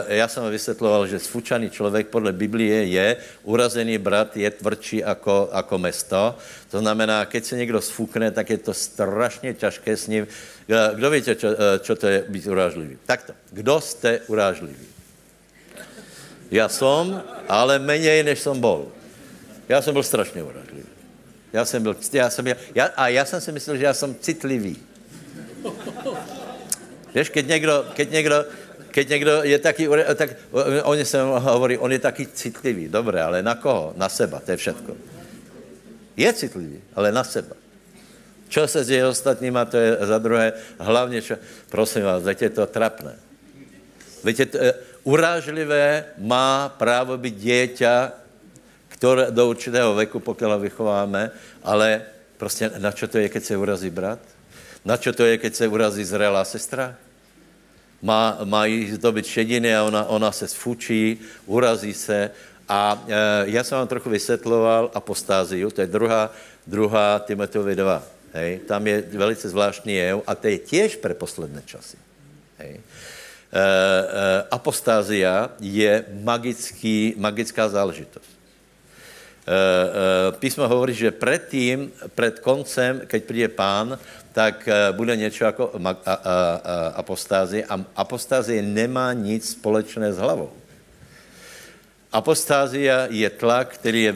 [0.07, 5.77] já jsem vysvětloval, že sfučaný člověk podle Biblie je, urazený brat je tvrdší jako, jako
[5.77, 6.37] mesto.
[6.71, 10.27] To znamená, keď se někdo sfukne, tak je to strašně těžké s ním.
[10.95, 11.47] Kdo víte, čo,
[11.79, 12.97] čo to je být urážlivý?
[13.05, 13.33] Takto.
[13.51, 14.87] Kdo jste urážlivý?
[16.51, 18.87] Já jsem, ale méně, než jsem byl.
[19.69, 20.89] Já jsem byl strašně urážlivý.
[21.53, 24.77] Já jsem byl, já jsem, já, a já jsem si myslel, že já jsem citlivý.
[27.15, 28.45] Víš, keď někdo, keď někdo,
[28.91, 30.29] keď někdo je taky, tak
[30.83, 32.87] oni se hovorí, on je taky citlivý.
[32.87, 33.93] Dobré, ale na koho?
[33.95, 34.91] Na seba, to je všetko.
[36.17, 37.55] Je citlivý, ale na seba.
[38.51, 40.53] Čo se děje ostatníma, to je za druhé.
[40.79, 41.35] Hlavně, čo,
[41.69, 43.15] prosím vás, veď je to trapné.
[44.27, 48.11] Je to, uh, urážlivé má právo být dieťa,
[48.87, 51.31] které do určitého veku, pokud ho vychováme,
[51.63, 52.01] ale
[52.37, 54.19] prostě na čo to je, keď se urazí brat?
[54.85, 56.97] Na čo to je, keď se urazí zrelá sestra?
[58.01, 62.31] Má, má jí zdobit šediny a ona, ona se sfučí, urazí se.
[62.69, 63.15] A e,
[63.45, 66.33] já jsem vám trochu vysvětloval apostáziu, to je druhá,
[66.67, 68.03] druhá Timoteovi 2.
[68.33, 68.59] Hej.
[68.59, 71.97] Tam je velice zvláštní jev a to je těž pre posledné časy.
[72.57, 72.73] Hej.
[72.73, 73.63] E, e,
[74.51, 78.31] apostázia je magický, magická záležitost.
[79.45, 83.99] E, e, písmo hovorí, že předtím, před koncem, keď přijde pán,
[84.33, 85.71] tak eh, bude něco jako
[86.95, 90.51] apostázie a apostázie nemá nic společné s hlavou.
[92.11, 94.11] Apostázia je tlak, který je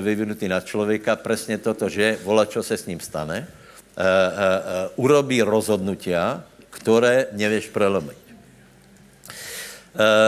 [0.00, 5.42] vyvinutý na člověka, přesně toto, že vola, čo se s ním stane, uh, uh, urobí
[5.42, 8.16] rozhodnutia, které nevěš prelomit.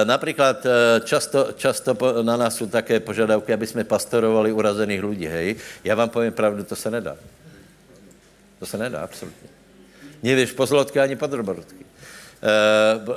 [0.04, 0.66] Například
[1.04, 5.56] často, často na nás jsou také požadavky, aby jsme pastorovali urazených lidí, hej.
[5.84, 7.16] Já vám povím pravdu, to se nedá.
[8.58, 9.48] To se nedá, absolutně.
[10.22, 11.84] Nevíš pozlotky ani podrobrodky.
[12.36, 13.16] Uh, uh, uh,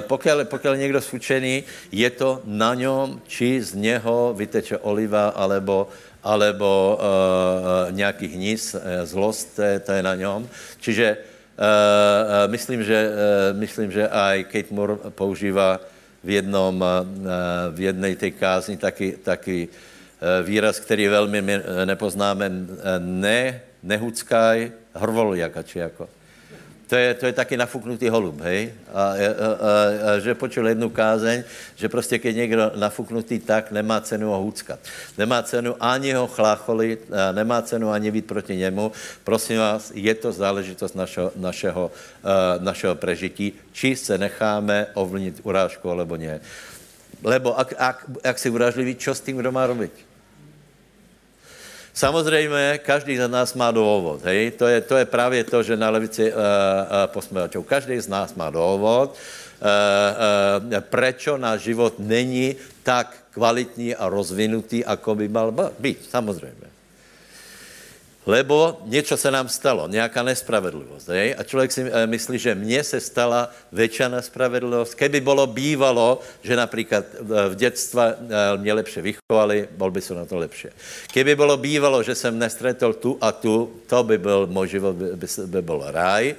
[0.00, 5.88] pokud, pokud někdo sfučený, je to na něm, či z něho vyteče oliva, alebo,
[6.22, 10.48] alebo uh, nějaký hnis, uh, zlost, to je, to je na něm.
[10.80, 15.80] Čiže uh, myslím, že, uh, myslím, že aj Kate Moore používá
[16.24, 16.84] v jednom,
[17.72, 19.68] v jednej té kázni taky, taky
[20.44, 21.40] výraz, který velmi
[21.84, 22.52] nepoznáme,
[22.98, 26.08] ne nehuckaj, hrvolijaka, či jako.
[26.90, 28.74] To je, to je taky nafuknutý holub, hej?
[28.90, 29.70] A, a, a,
[30.10, 31.46] a že počul jednu kázeň,
[31.78, 34.82] že prostě keď někdo nafuknutý tak, nemá cenu ho huckat.
[35.14, 38.92] Nemá cenu ani ho chlácholit, nemá cenu ani být proti němu.
[39.24, 45.90] Prosím vás, je to záležitost našeho, našeho, uh, našeho prežití, či se necháme ovlnit urážku,
[45.90, 46.42] alebo ne.
[47.22, 50.09] Lebo ak, ak, ak si urážlivý, čo s tím kdo má robiť?
[52.00, 54.24] Samozřejmě každý z nás má důvod.
[54.24, 54.56] Hej?
[54.56, 56.42] To, je, to je právě to, že na levici uh, uh,
[57.12, 57.62] posměvačů.
[57.62, 64.80] Každý z nás má důvod, uh, uh, prečo náš život není tak kvalitní a rozvinutý,
[64.80, 66.08] jako by mal být.
[66.08, 66.69] Samozřejmě.
[68.26, 71.08] Lebo něco se nám stalo, nějaká nespravedlivost.
[71.08, 71.34] Hej?
[71.38, 74.94] A člověk si e, myslí, že mně se stala větší nespravedlivost.
[74.94, 77.04] Keby bylo bývalo, že například
[77.48, 78.16] v dětstve e,
[78.56, 80.68] mě lepše vychovali, bol by se na to lepší.
[81.12, 85.16] Keby bylo bývalo, že jsem nestretol tu a tu, to by byl, můj život by,
[85.16, 86.34] by, by byl ráj.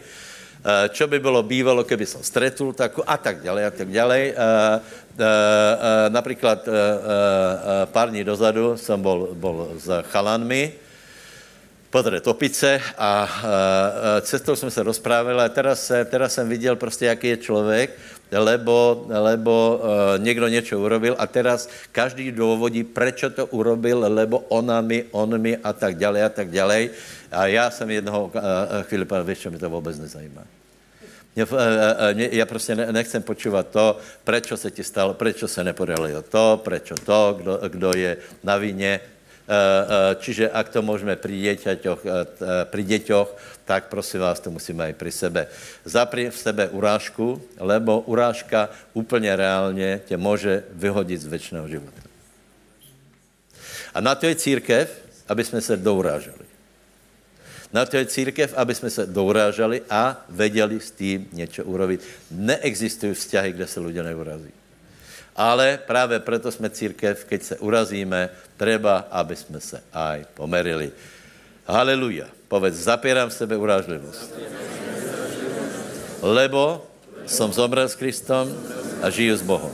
[0.89, 4.23] Čo by bylo bývalo, keby som stretl tak, a tak ďalej, a tak ďalej.
[6.09, 6.69] Například
[7.85, 10.73] pár dní dozadu jsem bol, bol s chalanmi,
[11.91, 13.27] podre topice a
[14.21, 17.99] cestou jsme se rozprávili a teraz, teraz jsem viděl prostě, jaký je člověk,
[18.31, 24.81] lebo, lebo uh, někdo něco urobil a teraz každý důvodí, proč to urobil, lebo ona
[24.81, 26.89] mi, on mi a tak dále a tak dále.
[27.31, 28.31] A já jsem jednoho
[28.87, 30.43] chvíli povedal, víš, mi to vůbec nezajímá.
[32.15, 37.35] Já, prostě nechcem počívat to, proč se ti stalo, proč se nepodarilo to, proč to,
[37.37, 38.99] kdo, kdo je na vině.
[39.41, 43.29] Eh, eh, čiže ak to můžeme pri děťoch, eh, pri děťoch,
[43.65, 45.47] tak prosím vás, to musíme i pri sebe.
[45.85, 52.01] Zapri v sebe urážku, lebo urážka úplně reálně tě může vyhodit z věčného života.
[53.93, 54.87] A na to je církev,
[55.27, 56.45] aby jsme se dourážali.
[57.73, 62.01] Na to je církev, aby jsme se dourážali a věděli s tím něco urobit.
[62.31, 64.60] Neexistují vzťahy, kde se lidé neurazí.
[65.35, 70.91] Ale právě proto jsme církev, keď se urazíme, treba, aby jsme se aj pomerili.
[71.65, 72.27] Haleluja.
[72.47, 74.35] Povedz, zapírám sebe urážlivost.
[76.21, 76.85] Lebo
[77.25, 78.51] jsem zomrel s Kristom
[79.01, 79.71] a žiju s Bohem.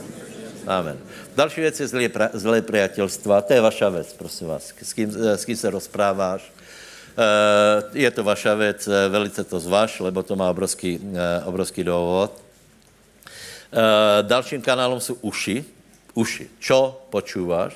[0.66, 0.98] Amen.
[1.36, 3.40] Další věc je zlé, zlé přátelstva.
[3.40, 4.72] To je vaša věc, prosím vás.
[4.82, 6.52] S kým, s kým se rozpráváš?
[7.18, 11.84] Eh, je to vaša věc, eh, velice to zvaž, lebo to má obrovský, eh, obrovský
[11.84, 12.30] důvod.
[14.22, 15.64] Dalším kanálem jsou uši.
[16.14, 16.50] Uši.
[16.58, 17.74] Čo počúváš?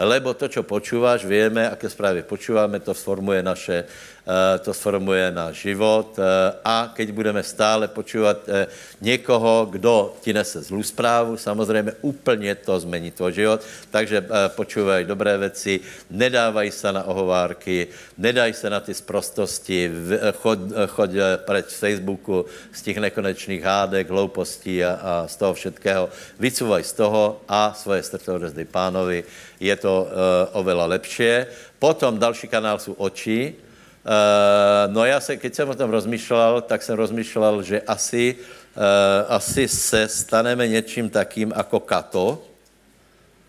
[0.00, 3.84] Lebo to, čo počúváš, vieme, aké správy počúváme, to formuje naše
[4.19, 4.19] Eh,
[4.62, 6.14] to sformuje náš život.
[6.18, 6.22] Eh,
[6.64, 8.66] a keď budeme stále počívat eh,
[9.00, 15.38] někoho, kdo ti nese zlou zprávu, samozřejmě úplně to změní tvůj život, takže počívají dobré
[15.38, 17.86] věci, nedávají se na ohovárky,
[18.18, 19.90] nedají se na ty sprostosti,
[20.36, 21.10] chod, chod
[21.44, 26.92] preč z Facebooku, z těch nekonečných hádek, hloupostí a, a z toho všetkého, vycúvaj z
[26.92, 29.24] toho a svoje srdce odezdej pánovi,
[29.60, 30.08] je to uh,
[30.56, 31.46] oveľa lepšie.
[31.78, 33.54] Potom další kanál jsou oči,
[34.00, 38.36] Uh, no já se, keď jsem o tom rozmýšlel, tak jsem rozmýšlel, že asi,
[38.76, 38.82] uh,
[39.28, 42.42] asi se staneme něčím takým jako Kato.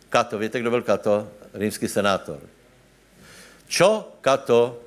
[0.09, 1.27] Kato, víte, kdo byl Kato?
[1.55, 2.39] Římský senátor.
[3.67, 4.79] Čo Kato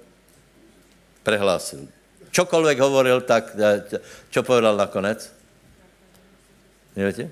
[1.23, 1.89] prehlásil?
[2.31, 3.57] Čokoliv hovoril, tak
[4.29, 5.33] čo povedal nakonec?
[6.97, 7.31] Nevíte?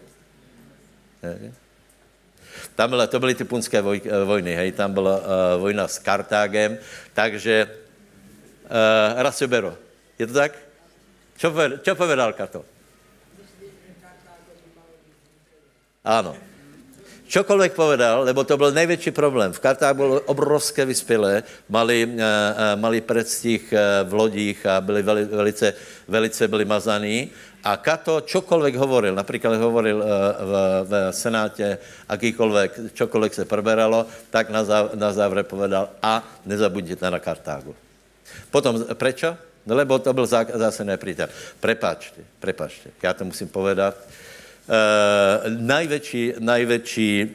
[1.22, 1.52] Nevíte?
[2.74, 5.26] Tam byla, to byly ty punské voj, vojny, hej, tam byla uh,
[5.60, 6.78] vojna s Kartágem,
[7.12, 7.81] takže
[8.72, 9.76] eh, Rasibero.
[10.18, 10.52] Je to tak?
[11.82, 12.64] Čo, povedal Kato?
[16.04, 16.36] Ano.
[17.26, 19.52] Čokoliv povedal, lebo to byl největší problém.
[19.52, 22.20] V Kartágu bylo obrovské vyspělé, mali, uh,
[22.76, 25.74] mali predstih v lodích a byli veli, velice,
[26.08, 27.30] velice byli mazaní.
[27.64, 30.52] A Kato čokoliv hovoril, například hovoril v,
[30.84, 37.18] v senátě, akýkoliv, čokoliv se proberalo, tak na, záv, na závěr povedal a nezabudněte na
[37.18, 37.74] Kartágu.
[38.50, 39.36] Potom, prečo?
[39.66, 41.28] No lebo to byl zase nepřítel.
[41.60, 43.96] Prepačte, prepačte, já to musím povedat.
[44.62, 47.30] Uh, největší, největší uh,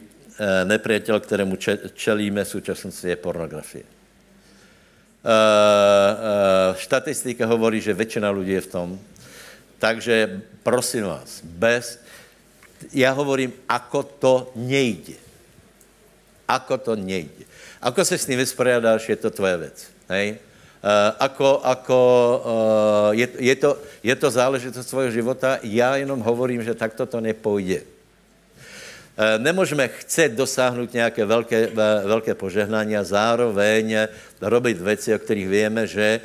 [0.63, 1.55] nepřítel, kterému
[1.93, 3.83] čelíme v současnosti, je pornografie.
[3.83, 3.91] Uh,
[5.31, 8.99] uh, statistika hovorí, že většina lidí je v tom.
[9.79, 11.99] Takže prosím vás, bez,
[12.93, 15.13] já hovorím, ako to nejde.
[16.47, 17.45] Ako to nejde.
[17.81, 19.88] Ako se s tím vysporiadáš, je to tvoje věc.
[20.10, 20.38] Hej?
[20.77, 21.99] Uh, ako, ako
[22.37, 27.17] uh, je, je, to, je to záležitost svého života, já jenom hovorím, že takto to
[27.21, 27.81] nepůjde.
[27.81, 31.67] Uh, nemůžeme chcet dosáhnout nějaké velké,
[32.05, 34.07] velké požehnání a zároveň
[34.41, 36.21] robit věci, o kterých víme, že,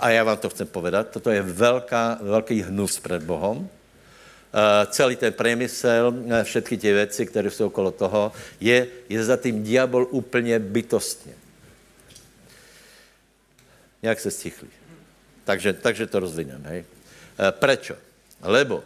[0.00, 3.58] a já vám to chcem povedat, toto je velká, velký hnus před Bohem.
[3.58, 3.68] Uh,
[4.88, 10.08] celý ten průmysl, všechny ty věci, které jsou okolo toho, je, je za tím diabol
[10.10, 11.41] úplně bytostně.
[14.02, 14.68] Jak se stichli.
[15.44, 16.62] Takže, takže to rozvinem.
[16.66, 16.84] Hej.
[17.38, 17.94] E, prečo?
[18.42, 18.82] Lebo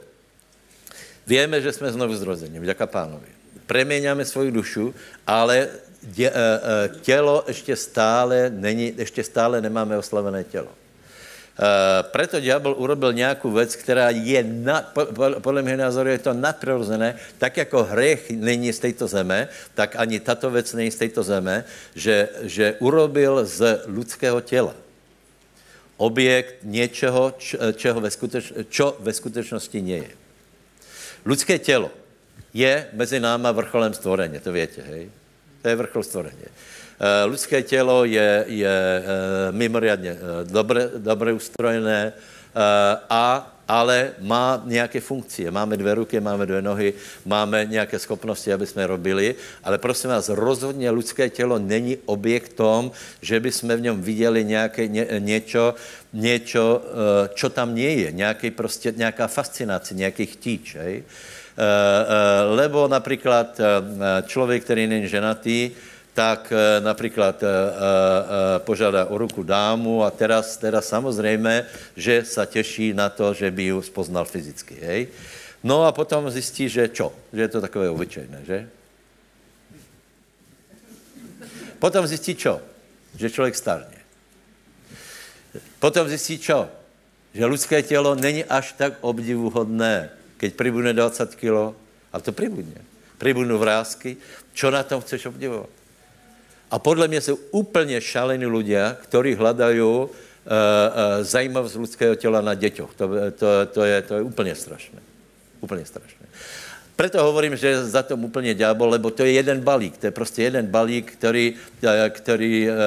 [1.27, 3.29] víme, že jsme znovu zrození, vďaka pánovi.
[3.67, 4.95] Preměňáme svoji dušu,
[5.27, 5.69] ale
[6.03, 6.61] dě, e, e,
[7.01, 10.69] tělo ještě stále, není, ještě stále nemáme oslavené tělo.
[11.57, 15.09] Uh, preto diabol urobil nějakou věc, která je, na, po,
[15.41, 20.21] podle mého názoru, je to nadprirozené, tak jako hřech není z této zeme, tak ani
[20.21, 24.77] tato věc není z této zeme, že, že urobil z lidského těla
[25.97, 27.35] objekt něčeho,
[27.77, 30.13] čeho ve skuteč, čo ve skutečnosti nie je.
[31.27, 31.91] Lidské tělo
[32.55, 35.11] je mezi náma vrcholem stvoreně, to větě, hej?
[35.63, 36.47] To je vrchol stvoreně.
[36.47, 40.19] Uh, lidské tělo je, je uh, mimoriadně uh,
[40.51, 42.13] dobře, dobře ustrojené
[43.11, 45.51] a ale má nějaké funkcie.
[45.51, 46.95] Máme dvě ruky, máme dvě nohy,
[47.27, 52.91] máme nějaké schopnosti, aby jsme robili, ale prosím vás, rozhodně lidské tělo není objektom,
[53.23, 55.75] že by jsme v něm viděli nějaké, ně, něco,
[56.13, 61.03] něco, eh, čo tam nie je, nějaký prostě, nějaká fascinace, nějaký chtíč, hej?
[61.03, 63.61] Eh, eh, lebo například
[64.27, 65.71] člověk, který není ženatý,
[66.17, 66.49] tak
[66.81, 67.45] například
[68.65, 73.63] požádá o ruku dámu a teraz, teraz samozřejmě, že se těší na to, že by
[73.63, 74.81] ji spoznal fyzicky.
[74.81, 75.13] Hej?
[75.61, 77.13] No a potom zjistí, že čo?
[77.37, 78.59] Že je to takové obyčejné, že?
[81.77, 82.65] Potom zjistí čo?
[83.17, 84.01] Že člověk starne.
[85.77, 86.69] Potom zjistí čo?
[87.35, 90.09] Že lidské tělo není až tak obdivuhodné.
[90.41, 91.77] Keď pribudne 20 kilo,
[92.13, 92.81] a to pribudne,
[93.21, 94.17] pribudnou vrázky,
[94.57, 95.69] čo na tom chceš obdivovat?
[96.71, 100.09] A podle mě jsou úplně šalení lidé, kteří hledají uh, uh,
[101.23, 102.95] zajímavost lidského těla na děťoch.
[102.95, 104.99] To, to, to, je, to je úplně strašné.
[105.61, 106.27] Úplně strašné.
[106.97, 110.43] Proto hovorím, že za tom úplně ďábel, lebo to je jeden balík, to je prostě
[110.43, 111.55] jeden balík, který,
[111.85, 112.79] eh, který uh, uh,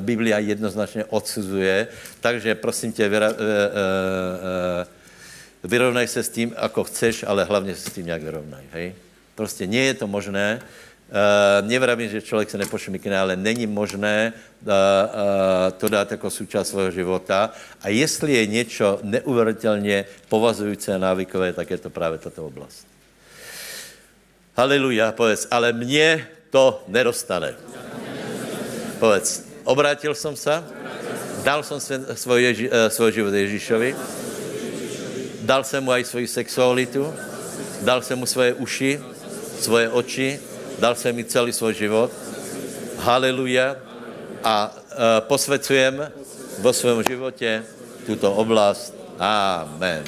[0.00, 1.88] Biblia jednoznačně odsuzuje.
[2.20, 7.74] Takže prosím tě, vyra, uh, uh, uh, vyrovnaj se s tím, ako chceš, ale hlavně
[7.74, 8.64] se s tím nějak vyrovnaj.
[8.72, 8.94] Hej?
[9.34, 10.60] Prostě nie je to možné.
[11.06, 14.74] Uh, nevravím, že člověk se nepošmikne, ale není možné uh, uh,
[15.78, 17.50] to dát jako součást svého života.
[17.82, 22.86] A jestli je něco neuvěřitelně povazující a návykové, tak je to právě tato oblast.
[24.56, 27.54] Haleluja, povedz, ale mě to nedostane.
[28.98, 30.64] Povedz, obrátil jsem se,
[31.44, 31.80] dal jsem
[32.14, 32.70] svůj, Ježi,
[33.10, 33.96] život Ježíšovi,
[35.42, 37.14] dal jsem mu aj svoji sexualitu,
[37.82, 39.00] dal jsem mu svoje uši,
[39.60, 42.10] svoje oči, dal jsem mi celý svůj život.
[42.98, 43.76] Haleluja.
[44.44, 46.12] A uh, posvecujem
[46.58, 47.64] vo svém životě
[48.06, 48.94] tuto oblast.
[49.18, 50.04] Amen.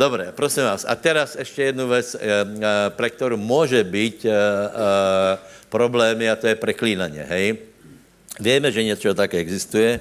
[0.00, 0.86] Dobre, prosím vás.
[0.88, 4.32] A teraz ještě jednu věc, eh, eh, pre kterou může být eh,
[5.68, 7.58] problémy, a to je preklínanie, hej?
[8.40, 10.00] Víme, že něco také existuje,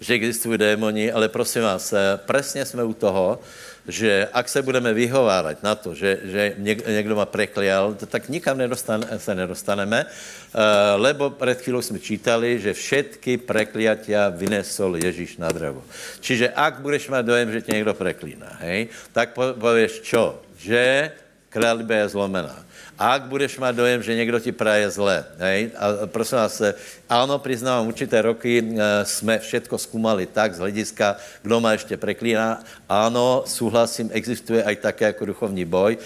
[0.00, 1.94] že existují démoni, ale prosím vás,
[2.26, 3.42] přesně jsme u toho,
[3.88, 6.42] že ak se budeme vyhovárat na to, že, že
[6.86, 10.60] někdo má preklial, tak nikam nedostan, se nedostaneme, uh,
[10.96, 15.82] lebo před chvílou jsme čítali, že všetky prekliatia vynesol Ježíš na drevo.
[16.20, 20.42] Čiže ak budeš mít dojem, že tě někdo preklíná, hej, tak pověš čo?
[20.58, 21.10] Že
[21.48, 22.69] králíba je zlomená.
[23.00, 26.62] A ak budeš mít dojem, že někdo ti praje zle, hej, a prosím vás,
[27.08, 28.76] ano, přiznávám, určité roky
[29.08, 32.60] jsme všetko zkumali tak z hlediska, kdo má ještě preklíná.
[32.88, 35.96] Ano, souhlasím, existuje aj také jako duchovní boj.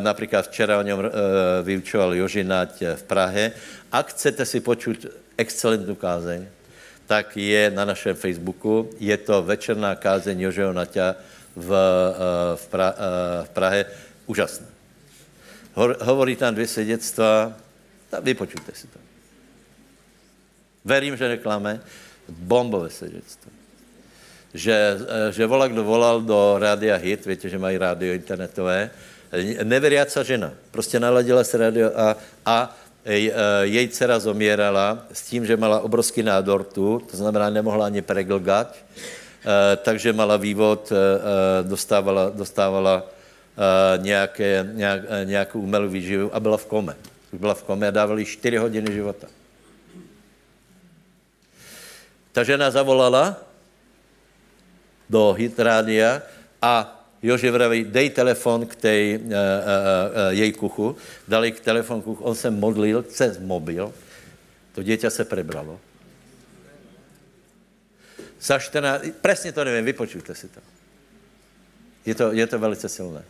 [0.00, 0.98] Například včera o něm
[1.62, 3.52] vyučoval Jožinať v Prahe.
[3.94, 5.06] Ak chcete si počuť
[5.38, 6.50] excelentní kázeň,
[7.06, 8.90] tak je na našem Facebooku.
[8.98, 11.14] Je to večerná kázeň Jožeho Naťa
[11.54, 11.68] v,
[12.58, 12.90] v, pra,
[13.46, 13.86] v Prahe.
[14.26, 14.73] Úžasné
[15.76, 17.52] hovorí tam dvě svědectva,
[18.20, 18.98] vypočujte si to.
[20.84, 21.80] Verím, že reklame,
[22.28, 23.50] bombové svědectvo.
[24.54, 24.76] Že,
[25.28, 28.90] eh, že volá, kdo volal do rádia Hit, víte, že mají rádio internetové,
[29.62, 30.52] neveriaca žena.
[30.70, 32.16] Prostě naladila se rádio a,
[32.46, 37.50] a jej, eh, její dcera zomírala s tím, že mala obrovský nádor tu, to znamená,
[37.50, 40.92] nemohla ani preglgat, eh, takže mala vývod,
[41.62, 43.02] dostávala, dostávala
[43.96, 46.96] nějaké, nějak, uh, nějakou umělou výživu a byla v kome.
[47.32, 49.26] Byla v kome a dávali 4 hodiny života.
[52.32, 53.36] Ta žena zavolala
[55.10, 56.22] do hitrádia
[56.62, 59.32] a Jože vraví, dej telefon k té uh, uh, uh,
[60.28, 60.96] její kuchu,
[61.28, 63.94] dali k telefon kuchu, on se modlil cez mobil,
[64.74, 65.80] to dítě se prebralo.
[68.40, 70.60] Za 14, přesně to nevím, vypočujte si to.
[72.06, 73.24] Je to, je to velice silné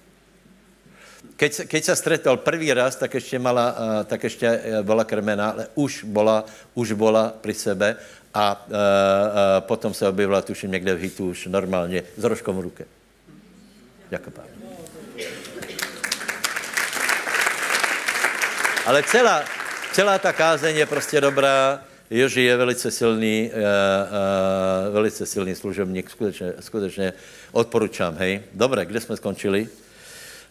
[1.36, 5.50] keď, keď se stretol první raz, tak ještě, mala, uh, tak ještě eh, byla krmená,
[5.50, 7.96] ale už byla, už byla pri sebe
[8.34, 8.78] a uh, uh,
[9.60, 12.84] potom se objevila, tuším, někde v hitu už normálně s rožkom v ruce.
[14.10, 14.44] Jako pán.
[18.86, 19.44] Ale celá,
[19.92, 21.80] celá ta kázeň je prostě dobrá.
[22.10, 27.12] Joži je velice silný, uh, uh, velice silný služebník, skutečně, skutečně
[27.52, 28.42] odporučám, hej.
[28.52, 29.68] Dobré, kde jsme skončili?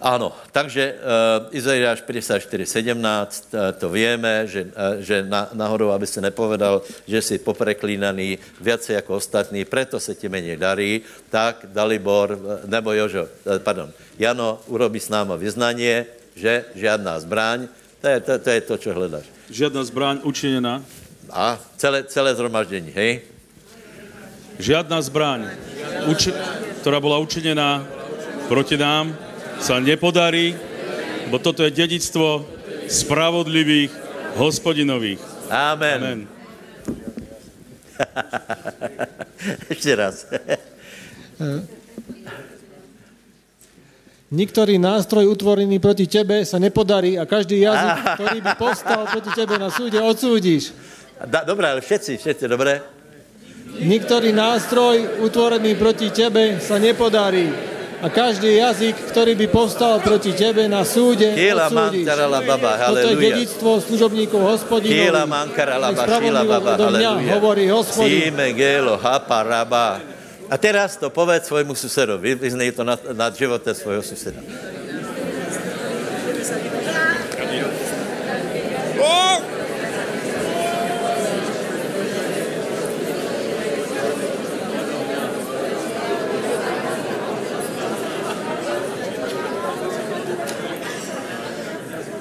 [0.02, 6.08] Ano, takže uh, Izajáš 54, 17, uh, to víme, že, uh, že na, náhodou, aby
[6.08, 12.32] se nepovedal, že jsi popreklínaný více jako ostatní, proto se ti méně darí, tak Dalibor,
[12.32, 17.68] uh, nebo Jožo, uh, pardon, Jano urobí s náma vyznanie, že žádná zbraň,
[18.02, 19.26] to je to, to, je to čo hledáš.
[19.50, 20.84] Žádná zbraň učiněná.
[21.32, 23.22] A celé, celé zhromaždění, hej?
[24.60, 25.50] Žádná zbraň,
[26.06, 26.34] uči,
[26.82, 27.88] která byla učiněná
[28.48, 29.16] proti nám
[29.60, 30.56] sa nepodarí,
[31.30, 32.46] bo toto je dedictvo
[32.88, 33.92] spravodlivých
[34.38, 35.22] hospodinových.
[35.50, 36.00] Amen.
[36.02, 36.20] Amen.
[39.74, 40.26] Ešte raz.
[44.34, 49.62] Niktorý nástroj utvorený proti tebe sa nepodarí a každý jazyk, ktorý by povstal proti tebe
[49.62, 50.74] na súde, odsúdiš.
[51.22, 52.82] Da, dobré, ale všetci, všetci, dobré?
[53.78, 57.46] Niktorý nástroj utvorený proti tebe sa nepodarí
[58.04, 62.04] a každý jazyk, ktorý by povstal proti tebe na súde, Kila odsúdiš.
[62.04, 64.42] Toto je dedictvo služobníkov
[65.96, 67.32] bašila spravodlivo baba, do mňa haleluja.
[67.40, 68.28] hovorí hospodin.
[68.28, 70.04] Síme gelo, hapa, raba.
[70.52, 74.44] A teraz to povedz svojmu susedovi, vyznej to nad, nad živote svojho suseda.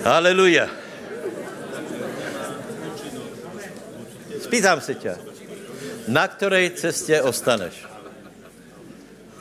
[0.02, 0.66] Haleluja.
[4.42, 5.14] Spýtam se ťa,
[6.10, 7.86] na ktorej ceste ostaneš?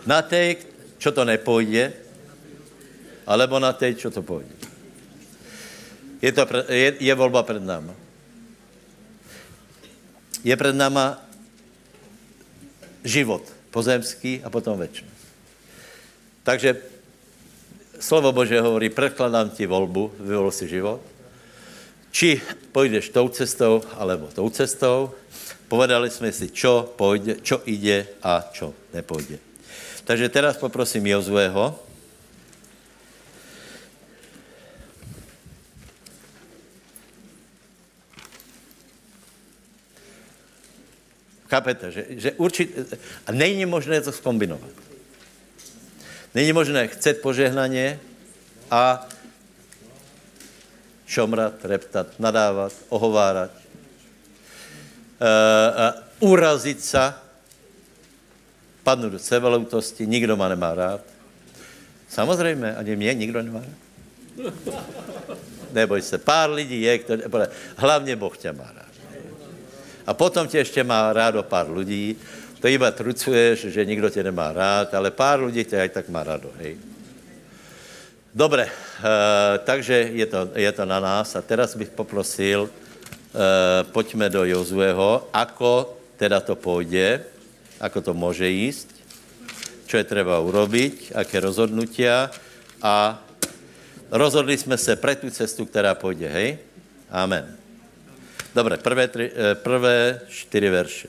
[0.05, 0.61] Na tej,
[1.01, 1.97] čo to nepôjde,
[3.25, 4.53] alebo na tej, čo to pôjde?
[6.21, 7.97] Je, to je, je voľba pred náma.
[10.45, 11.17] Je pred náma
[13.01, 13.41] život
[13.73, 15.25] pozemský a potom väčšnosť.
[16.45, 16.90] Takže
[18.01, 20.99] slovo Bože hovorí, predkladám ti voľbu, vyvol si život.
[22.11, 22.43] Či
[22.75, 25.15] pôjdeš tou cestou, alebo tou cestou.
[25.71, 29.39] Povedali sme si, čo, pôjde, čo ide a čo nepôjde.
[30.03, 31.77] Takže teraz poprosím Jozueho.
[41.47, 42.85] Chápete, že, že určitě,
[43.27, 44.90] a není možné to skombinovat.
[46.35, 47.99] Není možné chcet požehnaně
[48.71, 49.07] a
[51.05, 53.57] šomrat, reptat, nadávat, ohovárat, uh,
[56.19, 57.13] uh, urazit se,
[58.83, 61.01] padnout do sebeloutosti, nikdo má nemá rád.
[62.09, 63.77] Samozřejmě, ani mě nikdo nemá rád.
[65.71, 67.23] Neboj se, pár lidí je, který,
[67.75, 68.91] hlavně Boh tě má rád.
[70.07, 72.15] A potom tě ještě má rádo pár lidí,
[72.61, 76.23] to iba trucuješ, že nikdo tě nemá rád, ale pár lidí tě aj tak má
[76.23, 76.77] rádo, hej.
[78.31, 84.29] Dobre, uh, takže je to, je to na nás a teraz bych poprosil, uh, pojďme
[84.29, 87.27] do Jozueho, ako teda to pôjde,
[87.81, 88.87] ako to môže ísť,
[89.83, 92.31] čo je treba urobiť, aké rozhodnutia
[92.79, 93.19] a
[94.11, 96.49] rozhodli jsme se pre tu cestu, která pôjde, hej?
[97.11, 97.57] Amen.
[98.55, 101.07] Dobre, prvé, tri, eh, prvé čtyři verše.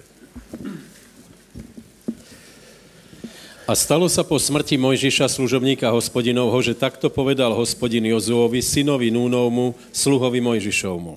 [3.63, 9.79] A stalo sa po smrti Mojžiša, služobníka hospodinovho, že takto povedal hospodin Jozuovi, synovi Núnovmu,
[9.95, 11.15] sluhovi Mojžišovmu.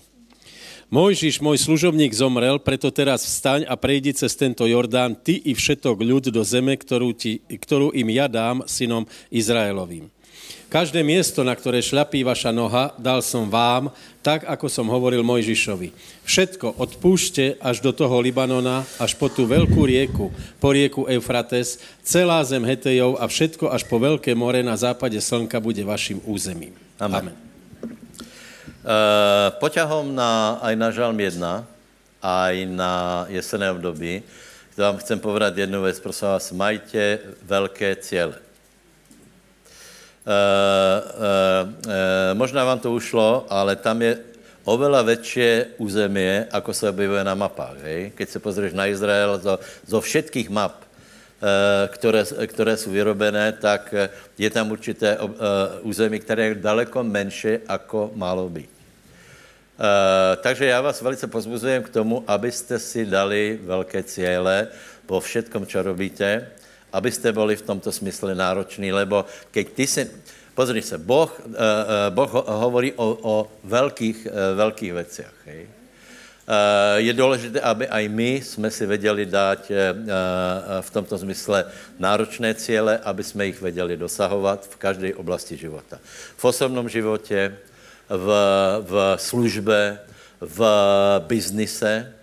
[0.94, 5.98] Mojžiš, môj služobník, zomrel, preto teraz vstaň a prejdi cez tento Jordán, ty i všetok
[5.98, 10.15] ľud do zeme, ktorú, ti, ktorú im ja dám synom Izraelovým.
[10.76, 13.88] Každé miesto, na ktoré šľapí vaša noha, dal som vám,
[14.20, 15.96] tak ako som hovoril Mojžišovi.
[16.28, 22.44] Všetko odpúšte až do toho Libanona, až po tú veľkú rieku, po rieku Eufrates, celá
[22.44, 26.76] zem Hetejov a všetko až po veľké more na západe slnka bude vašim územím.
[27.00, 27.32] Amen.
[27.32, 27.36] Amen.
[28.84, 31.40] Uh, poťahom na, aj na Žalm 1,
[32.20, 34.28] aj na jesené období,
[34.76, 38.45] to vám chcem povedať jednu vec, prosím vás, majte veľké ciele.
[40.26, 44.18] Uh, uh, uh, možná vám to ušlo, ale tam je
[44.66, 47.78] oveľa väčšie územie, ako sa objevuje na mapách.
[47.86, 48.02] Hej?
[48.18, 50.82] Keď se pozrieš na Izrael, zo, zo všetkých map,
[51.88, 53.94] které, které jsou vyrobené, tak
[54.38, 55.18] je tam určité
[55.82, 58.70] území, které je daleko menší, ako málo být.
[60.42, 64.68] Takže já vás velice pozbuzujem k tomu, abyste si dali velké cíle
[65.06, 66.50] po všetkom, čo robíte,
[66.96, 70.08] abyste byli v tomto smysle nároční, lebo keď ty si,
[70.56, 71.54] pozri se, Boh, uh,
[72.16, 75.36] boh hovorí o, o velkých, uh, velkých veciach.
[75.46, 75.68] Hej?
[76.96, 79.66] Je důležité, aby aj my jsme si věděli dát
[80.82, 81.66] v tomto smysle
[81.98, 85.98] náročné cíle, aby jsme jich věděli dosahovat v každé oblasti života.
[86.38, 87.58] V osobnom životě,
[88.10, 88.28] v,
[88.86, 90.00] v službe,
[90.38, 90.60] v
[91.26, 92.14] biznise,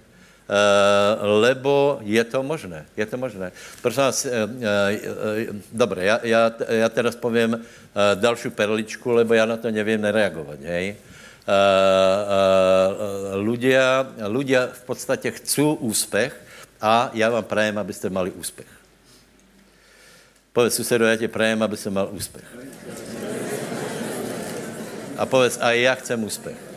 [1.21, 2.87] lebo je to možné.
[2.97, 3.53] Je to možné.
[3.83, 4.27] Prosím vás,
[5.73, 7.61] dobré, já, já, já teraz povím
[8.15, 10.97] další perličku, lebo já na to nevím nereagovat, hej.
[13.35, 16.31] Ľudia, ľudia v podstatě chcú úspěch
[16.81, 18.71] a já vám prajem, abyste mali úspěch.
[20.53, 22.47] Povedz susedu, já tě prajem, aby jsem mal úspěch.
[25.19, 26.72] A povedz, a já chcem úspěch.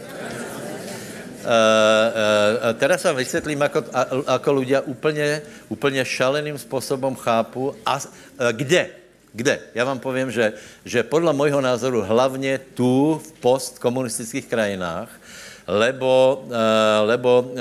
[1.46, 3.86] Uh, uh, teraz vám vysvětlím, ako,
[4.26, 8.90] ako ľudia úplně, úplně šaleným způsobem chápu, a, uh, kde,
[9.34, 9.60] kde?
[9.76, 10.54] Já vám povím, že,
[10.86, 15.10] že podle mojho názoru hlavně tu v postkomunistických krajinách,
[15.68, 16.52] lebo, uh,
[17.06, 17.60] lebo uh, uh,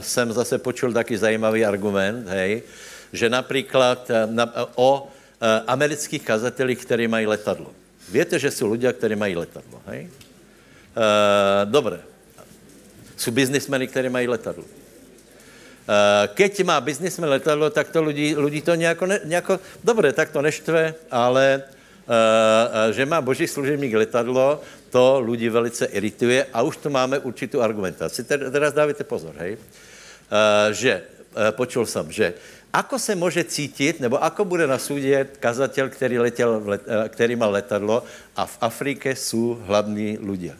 [0.00, 2.62] jsem zase počul taky zajímavý argument, hej,
[3.12, 5.08] že například na, o
[5.66, 7.72] amerických kazatelích, kteří mají letadlo.
[8.08, 10.08] Víte, že jsou lidé, kteří mají letadlo, hej?
[11.64, 12.00] Dobré,
[13.16, 14.64] jsou biznismeny, kteří mají letadlo.
[14.64, 20.42] Uh, keď má biznismen letadlo, tak to lidi, lidi to nějako, nějako, dobré, tak to
[20.42, 24.60] neštve, ale uh, že má boží služebník letadlo,
[24.90, 28.24] to lidi velice irituje a už tu máme určitou argumentaci.
[28.24, 29.58] Teraz dávajte pozor, hej.
[30.70, 31.02] Že,
[31.50, 32.34] počul jsem, že
[32.72, 37.52] ako se může cítit, nebo ako bude na súdě kazatel, který, letěl, let, který mal
[37.52, 38.02] letadlo
[38.36, 40.54] a v Afrike jsou hlavní ľudia.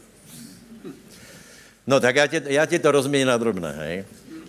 [1.86, 4.04] No tak já ti, já ti to rozměním na drobné, hej.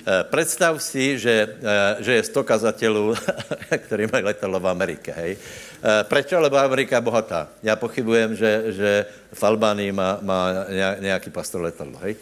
[0.07, 3.15] Eh, představ si, že, eh, že je 100 kazatelů,
[3.77, 5.38] který mají letadlo v Americe, hej.
[5.83, 6.31] Eh, Proč?
[6.31, 7.47] Lebo Amerika je bohatá.
[7.63, 10.47] Já pochybujem, že, že v Albánii má, má
[10.99, 12.15] nějaký pastor letadlo, hej.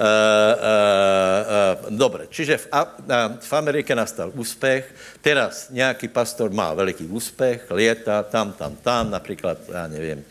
[0.00, 2.68] Uh, uh, uh, dobre, čiže v,
[3.40, 4.88] v Amerike nastal úspěch,
[5.20, 10.24] teraz nějaký pastor má veliký úspěch, lieta tam, tam, tam, například, já nevím,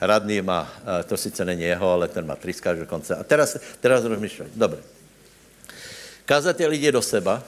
[0.00, 0.72] radný má,
[1.06, 3.16] to sice není jeho, ale ten má triskáč dokonce.
[3.16, 4.82] A teraz, teraz rozmýšlím, dobře.
[6.24, 7.42] Kazatel jde do seba,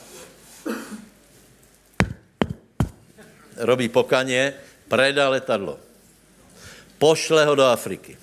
[3.56, 4.54] robí pokaně,
[4.88, 5.78] predá letadlo,
[6.98, 8.16] pošle ho do Afriky.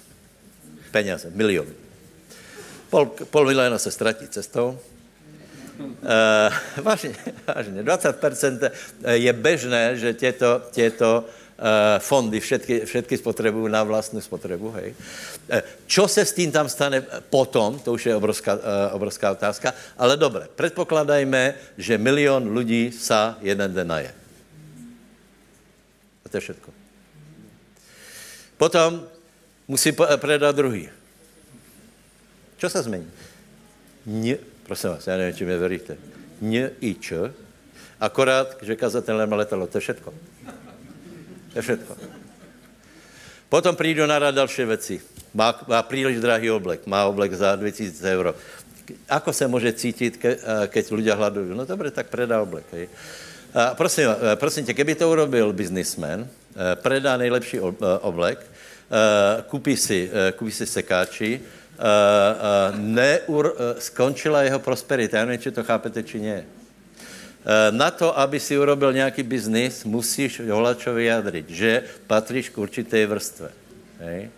[0.91, 1.67] Peněze, milion.
[2.89, 4.80] Pol, pol miliona se ztratí cestou.
[5.80, 5.93] Uh,
[6.84, 7.15] vážně,
[7.55, 8.71] vážně, 20%
[9.13, 11.25] je bežné, že těto, těto
[11.99, 14.72] fondy všetky, všetky spotřebují na vlastní spotřebu.
[14.72, 14.93] Hej.
[14.93, 19.74] Uh, čo se s tím tam stane potom, to už je obrovská, uh, obrovská otázka,
[19.97, 24.14] ale dobré, předpokladajme, že milion lidí sa jeden den naje.
[26.26, 26.70] A to je všetko.
[28.58, 29.08] Potom
[29.68, 30.89] musí predat druhý.
[32.58, 33.12] Co se změní?
[34.08, 35.97] N, prosím vás, já nevím, či mě veríte.
[36.41, 37.34] N i č,
[37.99, 40.14] akorát, že kazatel nemá letadlo, to je všetko.
[41.53, 41.97] To je všetko.
[43.49, 45.01] Potom přijdu na rad další věci.
[45.33, 48.35] Má, má příliš drahý oblek, má oblek za 2000 euro.
[49.09, 50.37] Ako se může cítit, ke,
[50.67, 51.51] keď lidé hladují?
[51.57, 52.65] No dobře, tak predá oblek.
[52.71, 52.89] Hej.
[53.53, 56.27] A prosím, prosím tě, kdyby to urobil biznismen,
[56.75, 57.59] predá nejlepší
[58.01, 58.39] oblek,
[59.47, 61.41] kupí si, kupí si sekáči,
[62.75, 65.17] neur, skončila jeho prosperita.
[65.17, 66.45] Já nevím, či to chápete, či ne.
[67.71, 73.49] Na to, aby si urobil nějaký biznis, musíš holačo vyjadřit, že patříš k určité vrstve.
[73.99, 74.29] Hej?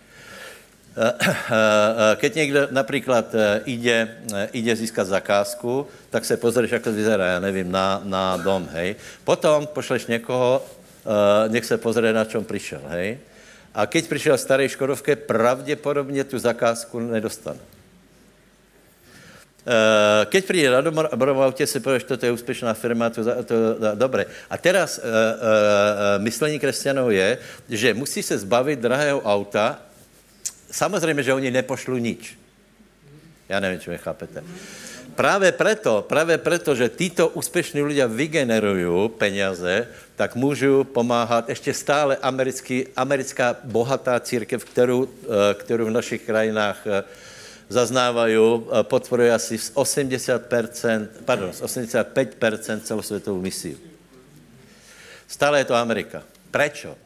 [2.16, 3.34] Keď někdo například
[3.64, 4.18] ide,
[4.52, 8.96] ide získat zakázku, tak se pozrieš, jak to vyzerá, já nevím, na, na dom, hej.
[9.24, 10.66] Potom pošleš někoho,
[11.48, 13.18] nech se pozrie, na čem přišel, hej.
[13.74, 17.60] A keď přišel starý Škodovke, pravděpodobně tu zakázku nedostane.
[20.24, 24.26] Keď přijde na domovom autě, si pověš, toto je úspěšná firma, to, to, to dobré.
[24.50, 29.78] A teraz uh, uh, myšlení křesťanů je, že musí se zbavit drahého auta.
[30.70, 32.38] Samozřejmě, že oni nepošlu nič.
[33.48, 34.42] Já nevím, či mě chápete.
[35.14, 42.16] Právě proto, právě proto, že títo úspěšní lidé vygenerují peněze, tak můžu pomáhat ještě stále
[42.16, 45.08] americký, americká bohatá církev, kterou,
[45.54, 46.86] kterou v našich krajinách
[47.70, 48.36] zaznávají,
[48.82, 53.78] podporuje asi 80%, pardon, 85% celosvětovou misi.
[55.28, 56.22] Stále je to Amerika.
[56.50, 56.98] Prečo?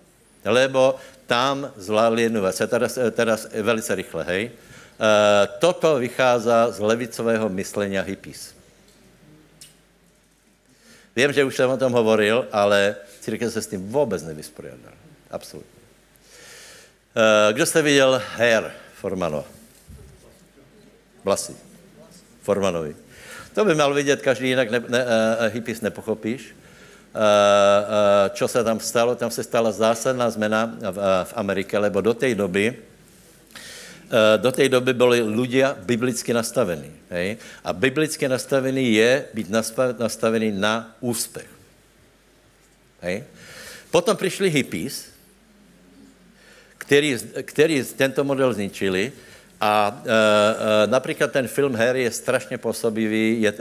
[0.45, 0.97] Lebo
[1.27, 2.62] tam zvládli jednu věc.
[2.67, 4.51] Teraz, teraz velice rychle, hej.
[4.95, 8.55] Uh, toto vychází z levicového myslenia hippies.
[11.17, 14.97] Vím, že už jsem o tom hovoril, ale církev se s tím vůbec nevyspořádala.
[15.31, 15.81] Absolutně.
[17.15, 19.53] Uh, kdo jste viděl Hair Formanova?
[21.25, 21.57] Vlasy.
[22.43, 22.97] Formanovi.
[23.55, 26.43] To by mal vidět každý, jinak ne, ne, uh, hippies nepochopíš.
[27.14, 29.14] Uh, uh, čo se tam stalo?
[29.14, 32.77] Tam se stala zásadná zmena v, v Amerike, lebo do té doby
[34.37, 36.93] do té doby byli ľudia biblicky nastavení.
[37.11, 37.37] Hej?
[37.64, 39.49] A biblicky nastavený je být
[39.99, 41.49] nastavený na úspěch.
[43.01, 43.25] Hej?
[43.91, 45.11] Potom přišli hippies,
[46.79, 49.12] který, který tento model zničili
[49.65, 50.12] A e,
[50.85, 53.55] e, například ten film Harry je strašně působivý, je, e,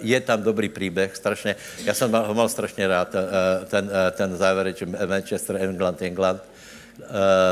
[0.00, 3.24] je tam dobrý příběh, strašně, já jsem ho mal strašně rád, e,
[3.64, 6.42] ten, e, ten závěreč Manchester, England, England,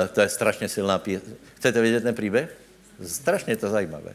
[0.04, 1.32] e, to je strašně silná píseň.
[1.56, 2.56] Chcete vědět ten příběh?
[3.06, 4.12] Strašně to zajímavé.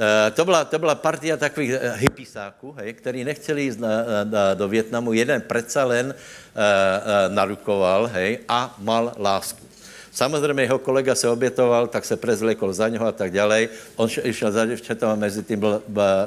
[0.00, 3.88] E, to byla, to byla partia takových e, hypisáků, hej, který nechtěli jít na,
[4.24, 5.12] na, do Větnamu.
[5.12, 6.14] Jeden přece len e,
[6.56, 9.71] e, narukoval hej, a mal lásku.
[10.12, 13.68] Samozřejmě jeho kolega se obětoval, tak se prezlekol za něho a tak dále.
[13.96, 15.82] On šel za děvčatem a mezi tím byl,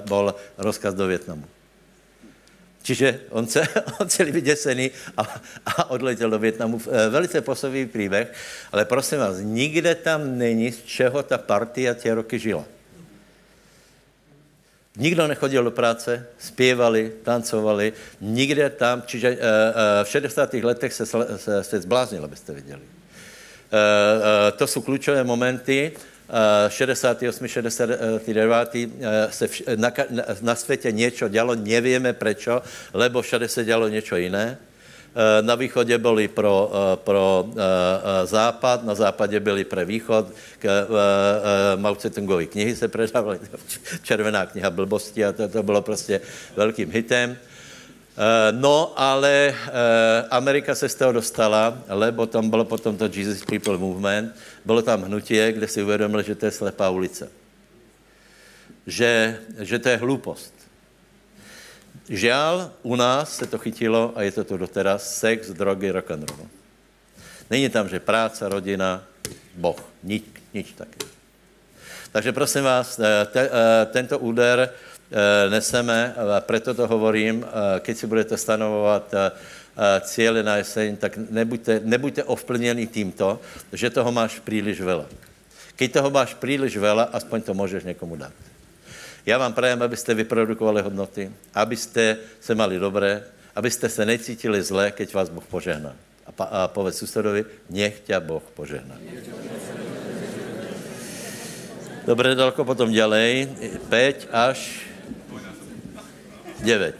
[0.05, 1.45] byl rozkaz do Větnamu.
[2.81, 3.61] Čiže on, se,
[3.99, 6.81] on celý vyděsený a, a odletěl do Větnamu.
[6.91, 8.33] E, velice posový příběh,
[8.71, 12.65] ale prosím vás, nikde tam není, z čeho ta partia tě roky žila.
[14.97, 19.37] Nikdo nechodil do práce, zpěvali, tancovali, nikde tam, čiže e,
[20.01, 20.53] e, v 60.
[20.53, 22.81] letech se, se, se zbláznil, abyste viděli.
[23.71, 23.77] Eh,
[24.47, 25.91] eh, to jsou klíčové momenty.
[26.67, 28.89] 68, 69.
[29.29, 29.91] se vš- na,
[30.41, 32.49] na světě něco dělo, nevíme proč,
[32.93, 34.57] lebo všade se dělo něco jiné.
[35.15, 37.45] Eh, na východě byli pro, pro
[38.23, 40.27] západ, na západě byli pro východ.
[40.59, 40.87] K,
[41.75, 43.39] Mao Tse-tungovy knihy se predávaly,
[44.03, 46.21] červená kniha blbosti a to, to bylo prostě
[46.55, 47.37] velkým hitem.
[48.15, 53.43] Eh, no, ale eh, Amerika se z toho dostala, lebo tam bylo potom to Jesus
[53.43, 54.35] People Movement,
[54.65, 57.27] bylo tam hnutie, kde si uvědomili, že to je slepá ulice.
[58.87, 60.53] Že, že to je hloupost.
[62.09, 66.31] Žál, u nás se to chytilo a je to tu doteraz, sex, drogy, rock and
[66.31, 66.47] roll.
[67.49, 69.03] Není tam, že práce, rodina,
[69.55, 71.03] Boh, nič, nič taky.
[72.11, 73.49] Takže prosím vás, eh, te,
[73.91, 74.71] tento úder
[75.49, 79.31] neseme, a proto to hovorím, eh, keď si budete stanovovat eh,
[80.01, 83.39] cíle na jeseň, tak nebuďte, nebuďte ovplněni tímto,
[83.73, 85.05] že toho máš příliš veľa.
[85.75, 88.33] Keď toho máš příliš veľa, aspoň to můžeš někomu dát.
[89.25, 93.23] Já vám prajem, abyste vyprodukovali hodnoty, abyste se mali dobré,
[93.55, 95.95] abyste se necítili zle, keď vás Boh požehná.
[96.25, 98.95] A, pa, a povedz susedovi, nech tě Boh požehná.
[102.05, 103.49] Dobré, daleko potom dělej.
[103.89, 104.85] 5 až
[106.65, 106.97] 9.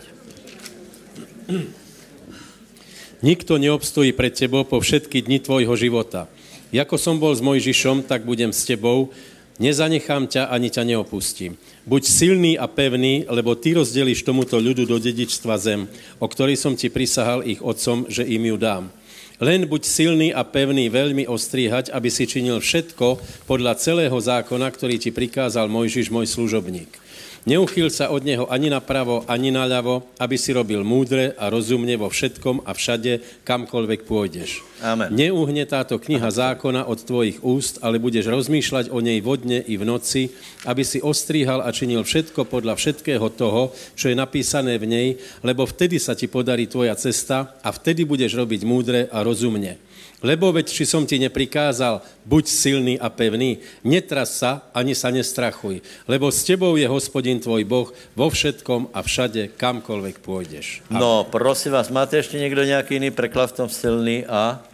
[3.26, 6.30] Nikto neobstojí pred tebou po všetky dni tvojho života.
[6.70, 9.10] Jako som bol s Mojžišom, tak budem s tebou,
[9.58, 11.58] nezanechám ťa ani ťa neopustím.
[11.90, 15.90] Buď silný a pevný, lebo ty rozdělíš tomuto ľudu do dedičstva zem,
[16.22, 18.94] o ktorej som ti prisahal ich otcom, že im ju dám.
[19.42, 24.96] Len buď silný a pevný veľmi ostríhať, aby si činil všetko podľa celého zákona, ktorý
[25.02, 27.05] ti prikázal Mojžiš, môj služobník.
[27.46, 32.10] Neuchyl sa od něho ani napravo, ani naľavo, aby si robil múdre a rozumne vo
[32.10, 34.66] všetkom a všade, kamkoľvek pôjdeš.
[34.82, 35.14] Amen.
[35.14, 39.86] Neuhne táto kniha zákona od tvojich úst, ale budeš rozmýšľať o nej vodne i v
[39.86, 40.34] noci,
[40.66, 45.08] aby si ostríhal a činil všetko podľa všetkého toho, čo je napísané v nej,
[45.46, 49.78] lebo vtedy sa ti podarí tvoja cesta a vtedy budeš robiť múdre a rozumne.
[50.26, 55.86] Lebo veď, či som ti neprikázal, buď silný a pevný, netras sa, ani sa nestrachuj,
[56.10, 60.82] lebo s tebou je hospodin tvoj Boh vo všetkom a všade, kamkoľvek pôjdeš.
[60.90, 60.98] Amen.
[60.98, 64.66] No, prosím vás, máte ještě někdo nějaký jiný preklad v tom silný a?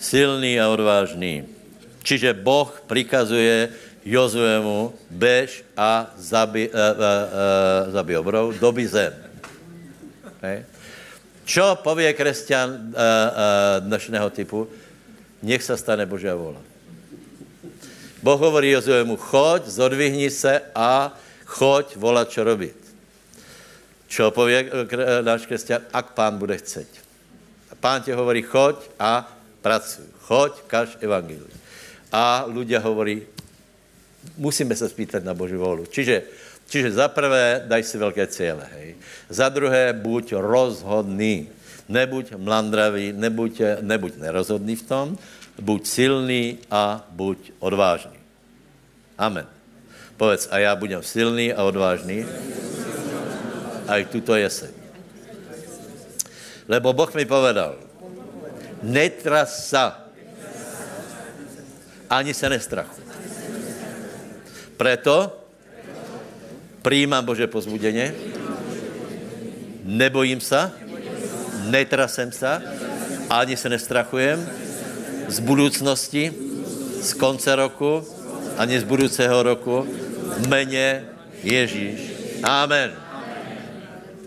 [0.00, 1.44] Silný a odvážný.
[2.02, 3.68] Čiže Boh prikazuje
[4.02, 9.12] Jozuemu, bež a zabi, uh, uh, uh, zabi obrov, doby zem.
[10.40, 10.71] Okay?
[11.52, 12.96] Čo pově křesťan uh, uh,
[13.84, 14.68] dnešného typu?
[15.44, 16.64] Nech se stane Božia vola.
[18.24, 21.12] Boh hovorí Jozuemu, choď, zodvihni se a
[21.44, 22.76] choď volat, čo robit.
[24.08, 24.70] Čo pově
[25.20, 25.92] náš křesťan?
[25.92, 26.88] Ak pán bude chceť.
[27.68, 29.28] A pán tě hovorí, choď a
[29.60, 30.08] pracuj.
[30.24, 31.52] Choď, kaž evangelium.
[32.12, 33.28] A ľudia hovorí,
[34.40, 35.84] musíme se spýtať na Boží volu.
[35.84, 36.22] Čiže
[36.72, 38.96] Čiže za prvé, daj si velké cíle, hej.
[39.28, 41.52] Za druhé, buď rozhodný.
[41.84, 45.06] Nebuď mlandravý, nebuď, nebuď nerozhodný v tom,
[45.60, 48.16] buď silný a buď odvážný.
[49.20, 49.44] Amen.
[50.16, 52.24] Povedz, a já budem silný a odvážný.
[53.84, 54.72] A i tuto jeseň.
[56.72, 57.76] Lebo Boh mi povedal,
[58.80, 60.08] netras sa,
[62.08, 63.04] ani se nestrachuj.
[64.80, 65.41] Preto
[66.82, 68.14] Přijímám Bože pozbudeně.
[69.84, 70.70] Nebojím se.
[71.64, 72.62] Netrasem se.
[73.30, 74.48] Ani se nestrachujem.
[75.28, 76.32] Z budoucnosti,
[77.00, 78.06] z konce roku,
[78.58, 79.86] ani z budoucího roku.
[80.38, 81.04] V mene
[81.42, 82.00] Ježíš.
[82.42, 82.92] Amen.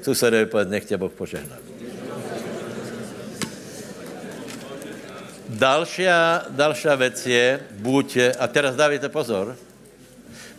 [0.01, 1.55] Susedovi povedz, nech tě Boh požehná.
[5.49, 9.57] Další věc je, buď, a teraz dávajte pozor,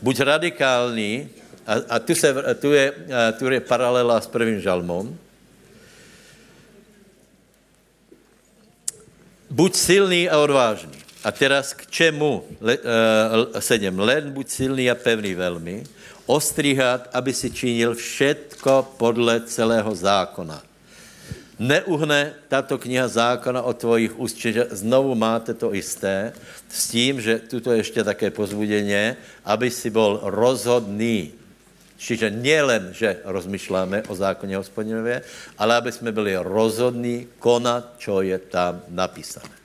[0.03, 1.29] buď radikální,
[1.67, 2.93] a, a tu, se, tu, je,
[3.39, 5.19] tu je paralela s prvním žalmom,
[9.51, 10.99] buď silný a odvážný.
[11.27, 13.99] A teraz k čemu le, uh, sedem?
[13.99, 15.83] Len buď silný a pevný velmi,
[16.27, 20.63] ostříhat, aby si činil všetko podle celého zákona.
[21.59, 26.37] Neuhne tato kniha zákona o tvojich úst, že znovu máte to isté,
[26.69, 31.33] s tím, že tuto ještě také pozbuděně, aby si byl rozhodný.
[31.97, 35.23] Čiže nielen, že rozmýšláme o zákoně hospodinově,
[35.59, 39.57] ale aby jsme byli rozhodní konat, čo je tam napísané.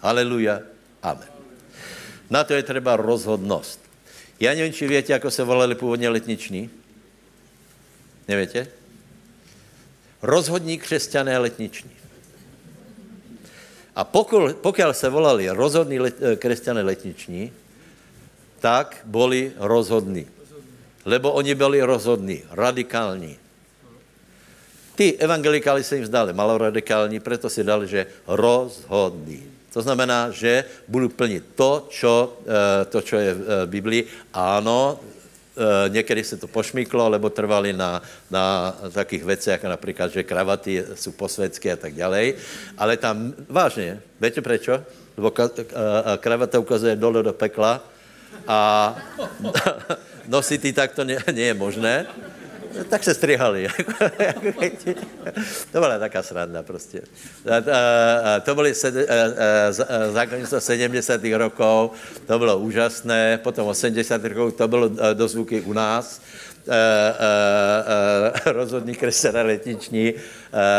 [0.00, 0.60] Haleluja.
[1.02, 1.28] Amen.
[2.30, 3.80] Na to je třeba rozhodnost.
[4.40, 6.70] Já nevím, či větě, jako se volali původně letniční.
[8.28, 8.68] Nevětě?
[10.22, 11.90] Rozhodní křesťané letniční.
[13.96, 17.52] A pokud, pokud se volali rozhodní let, eh, křesťané letniční,
[18.60, 20.26] tak byli rozhodní.
[21.04, 23.38] Lebo oni byli rozhodní, radikální.
[24.94, 29.58] Ty evangelikáli se jim zdali maloradikální, proto si dali, že rozhodní.
[29.72, 34.02] To znamená, že budu plnit to, čo, eh, to, čo je v eh, Biblii.
[34.34, 40.26] Ano, eh, někdy se to pošmyklo, lebo trvali na, na takých věcech, jako například, že
[40.26, 42.32] kravaty jsou posvětské a tak dále.
[42.78, 44.82] Ale tam, vážně, víte prečo?
[45.14, 45.30] Lebo
[46.18, 47.82] kravata ukazuje dole do pekla
[48.50, 48.94] a
[50.28, 52.06] nosit ty takto nie, nie je možné
[52.88, 53.68] tak se strihali.
[55.72, 57.00] to byla taká sranda prostě.
[58.42, 58.74] To byly
[60.10, 61.20] zákonnictvo 70.
[61.24, 61.90] rokov,
[62.26, 64.24] to bylo úžasné, potom 80.
[64.24, 66.20] rokov to bylo do zvuky u nás,
[68.46, 70.14] rozhodní kresťané letniční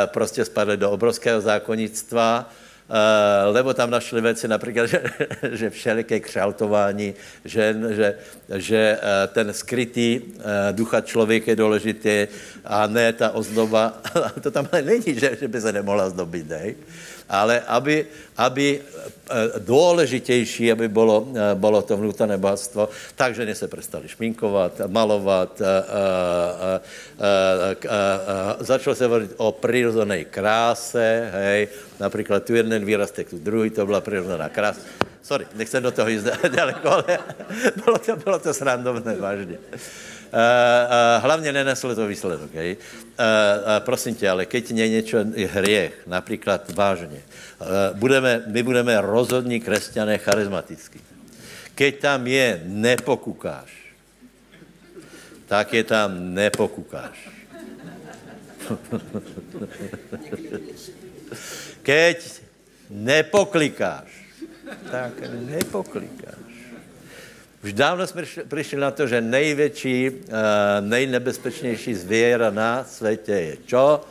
[0.06, 2.50] prostě spadly do obrovského zákonnictva
[2.90, 5.04] Uh, lebo tam našli věci například, že,
[5.52, 7.14] že všeliké křaltování
[7.46, 8.16] žen, že,
[8.56, 12.28] že uh, ten skrytý uh, ducha člověka je důležitý
[12.66, 14.02] a ne ta ozdoba.
[14.42, 16.74] to tam není, že, že by se nemohla zdobit, ne?
[17.30, 18.06] Ale aby,
[18.38, 18.82] aby
[19.60, 25.62] důležitější, aby bylo, bylo to vnútorné bohatstvo, takže ne se prestali šminkovat, malovat,
[28.60, 31.68] začalo se hovorit o přirozené kráse, hej,
[32.00, 34.82] například tu jeden výrastek, tu druhý, to byla přirozená krása.
[35.22, 36.24] Sorry, nechcem do toho jít
[36.56, 37.20] daleko, ale
[37.86, 39.58] bylo to, bylo to srandovné, vážně.
[40.30, 42.54] Uh, uh, hlavně neneslo to výsledok.
[42.54, 42.76] Uh, uh,
[43.80, 45.18] prosím tě, ale keď je něco
[45.48, 47.22] hriech, například vážně,
[47.94, 51.00] budeme, my budeme rozhodní křesťané charizmaticky.
[51.76, 53.72] Keď tam je nepokukáš,
[55.48, 57.30] tak je tam nepokukáš.
[61.84, 62.42] Keď
[62.90, 64.10] nepoklikáš,
[64.92, 65.14] tak
[65.50, 66.50] nepoklikáš.
[67.64, 70.16] Už dávno jsme přišli na to, že největší, uh,
[70.80, 74.02] nejnebezpečnější zvěra na světě je čo?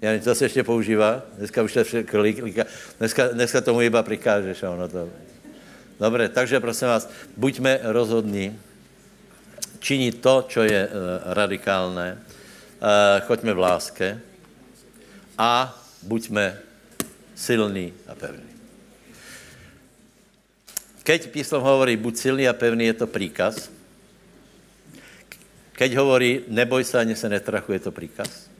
[0.00, 1.22] Já to se ještě používá?
[1.38, 2.22] Dneska už to všechno
[2.98, 5.08] Dneska, dneska tomu iba přikážeš a ono to...
[6.00, 8.60] Dobře, takže prosím vás, buďme rozhodní,
[9.78, 14.20] činit to, co je uh, radikálné, uh, choďme v láske
[15.38, 16.58] a buďme
[17.34, 18.57] silní a pevní.
[21.08, 23.72] Keď písmo hovorí, buď silný a pevný, je to príkaz.
[25.72, 28.52] Keď hovorí, neboj se, ani se netrachu, je to príkaz.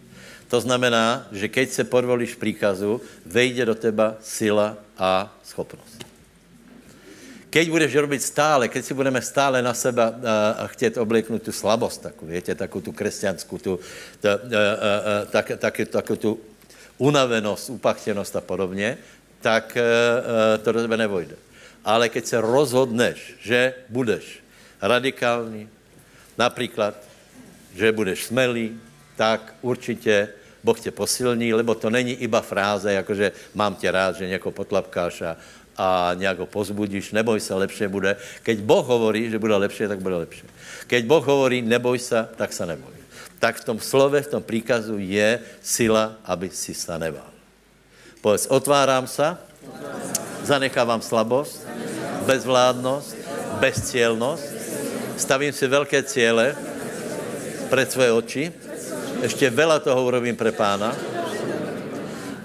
[0.49, 6.01] To znamená, že keď se podvolíš príkazu, vejde do teba sila a schopnost.
[7.53, 10.17] Keď budeš robiť stále, keď si budeme stále na seba
[10.57, 14.29] a chtět oblíknout tu slabost, takovou, víte, takovou tu křesťanskou, tu, tu,
[15.29, 16.41] tak, tak, takovou tu
[16.97, 18.97] unavenost, upachtěnost a podobně,
[19.41, 19.77] tak
[20.65, 21.48] to do tebe nevojde
[21.85, 24.43] ale keď se rozhodneš, že budeš
[24.83, 25.69] radikální,
[26.39, 26.95] například,
[27.75, 28.81] že budeš smelý,
[29.17, 30.29] tak určitě
[30.65, 35.23] Boh tě posilní, lebo to není iba fráze, jakože mám tě rád, že někoho potlapkáš
[35.23, 35.37] a,
[35.77, 38.17] a nějak ho pozbudíš, neboj se, lepše bude.
[38.43, 40.43] Keď Boh hovorí, že bude lepší, tak bude lepší.
[40.87, 42.93] Keď Boh hovorí, neboj se, tak se neboj.
[43.39, 47.31] Tak v tom slove, v tom příkazu je sila, aby si se nebál.
[48.21, 49.37] Povedz, otvárám se,
[50.43, 51.68] zanechávám slabost,
[52.29, 53.17] bezvládnost,
[53.61, 54.53] bezcielnost,
[55.17, 56.57] stavím si velké cíle
[57.73, 58.53] před svoje oči,
[59.23, 60.97] ještě vela toho urobím pre pána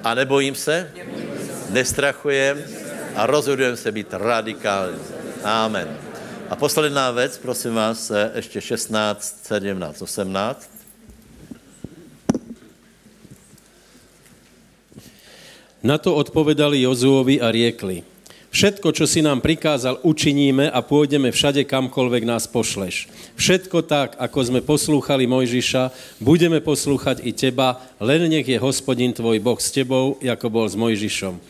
[0.03, 0.91] a nebojím se,
[1.69, 2.63] nestrachujem
[3.15, 4.99] a rozhodujem se být radikální.
[5.43, 5.97] Amen.
[6.49, 10.71] A posledná věc, prosím vás, ještě 16, 17, 18.
[15.83, 18.03] Na to odpovedali Jozuovi a riekli,
[18.53, 23.09] všetko, čo si nám prikázal, učiníme a pôjdeme všade, kamkoľvek nás pošleš.
[23.33, 25.89] Všetko tak, ako sme poslúchali Mojžiša,
[26.21, 30.77] budeme poslúchať i teba, len nech je hospodin tvoj Boh s tebou, ako bol s
[30.77, 31.41] Mojžišom.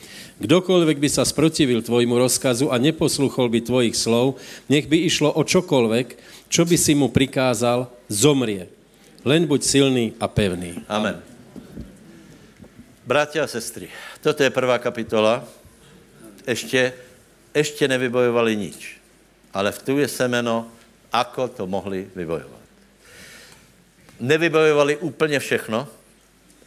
[0.42, 5.46] Kdokoľvek by sa sprotivil tvojmu rozkazu a neposluchol by tvojich slov, nech by išlo o
[5.46, 6.18] čokoľvek,
[6.50, 8.66] čo by si mu prikázal, zomrie.
[9.24, 10.84] Len buď silný a pevný.
[10.90, 11.22] Amen.
[13.04, 13.92] Bratia a sestry,
[14.24, 15.63] toto je prvá kapitola.
[16.44, 16.94] Ešte,
[17.54, 19.00] ešte nevybojovali nič.
[19.54, 20.68] Ale v tu je semeno,
[21.14, 22.64] ako to mohli vybojovat.
[24.20, 25.88] Nevybojovali úplně všechno,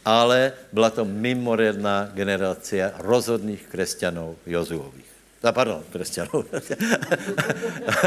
[0.05, 5.11] ale byla to mimoriadná generácia rozhodných křesťanů Jozuových.
[5.43, 6.31] A pardon, křesťanů.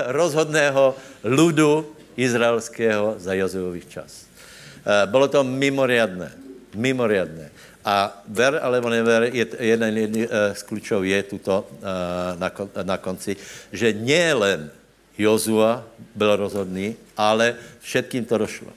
[0.06, 4.24] Rozhodného ludu izraelského za Jozuových čas.
[4.80, 6.32] Eh, Bylo to mimoriadné.
[6.74, 7.50] Mimoriadné.
[7.84, 12.48] A ver alebo never, je, jeden, jeden eh, z klíčů je tuto eh, na,
[12.82, 13.36] na konci,
[13.72, 14.70] že nie len
[15.20, 18.72] Jozua byl rozhodný, ale všetkým to došlo.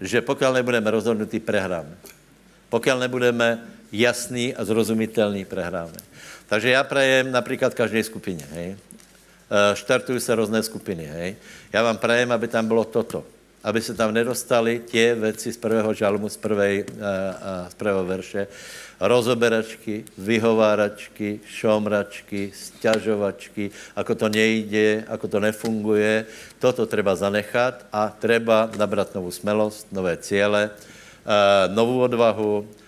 [0.00, 1.90] Že pokud nebudeme rozhodnutí, prehráme.
[2.70, 3.58] Pokud nebudeme
[3.92, 5.98] jasný a zrozumitelný, prehráme.
[6.46, 8.76] Takže já prajem například každé skupině, hej.
[9.50, 11.36] Eh, Štartují se různé skupiny, hej.
[11.72, 13.24] Já vám prajem, aby tam bylo toto.
[13.64, 18.04] Aby se tam nedostali tě věci z prvého žalmu, z, prvej, eh, eh, z prvého
[18.04, 18.46] verše,
[19.00, 26.24] rozoberačky, vyhováračky, šomračky, stěžovačky, ako to nejde, ako to nefunguje.
[26.58, 32.80] Toto treba zanechat a treba nabrat novou smelost, nové cíle, eh, novou odvahu,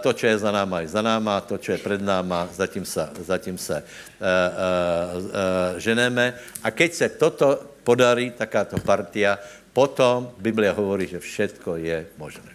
[0.00, 3.08] to, čo je za náma, je za náma, to, čo je před náma, zatím se,
[3.24, 5.32] zatím se uh, uh, uh,
[5.80, 6.34] ženeme.
[6.62, 9.38] A keď se toto podarí, takáto partia,
[9.74, 12.54] potom Biblia hovorí, že všetko je možné.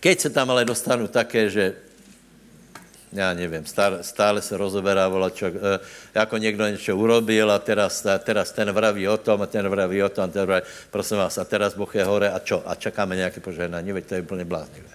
[0.00, 1.74] Keď se tam ale dostanu také, že
[3.12, 5.80] já nevím, stále, stále se rozoberá volačo, e,
[6.14, 10.02] jako někdo něco urobil a teraz, a teraz ten vraví o tom a ten vraví
[10.02, 12.62] o tom, a ten vraví, prosím vás, a teraz Boh je hore a čo?
[12.66, 14.88] A čekáme nějaké požehnání, veď to je úplně bláznivé.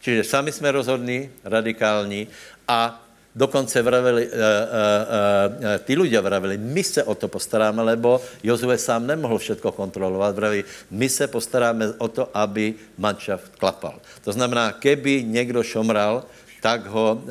[0.00, 2.28] Čiže sami jsme rozhodní, radikální
[2.68, 3.05] a
[3.36, 8.80] dokonce vravili, uh, uh, uh, ty ľudia vravili, my se o to postaráme, lebo Jozue
[8.80, 14.00] sám nemohl všetko kontrolovat, vraví, my se postaráme o to, aby manšaft klapal.
[14.24, 16.24] To znamená, keby někdo šomral,
[16.56, 17.22] tak ho,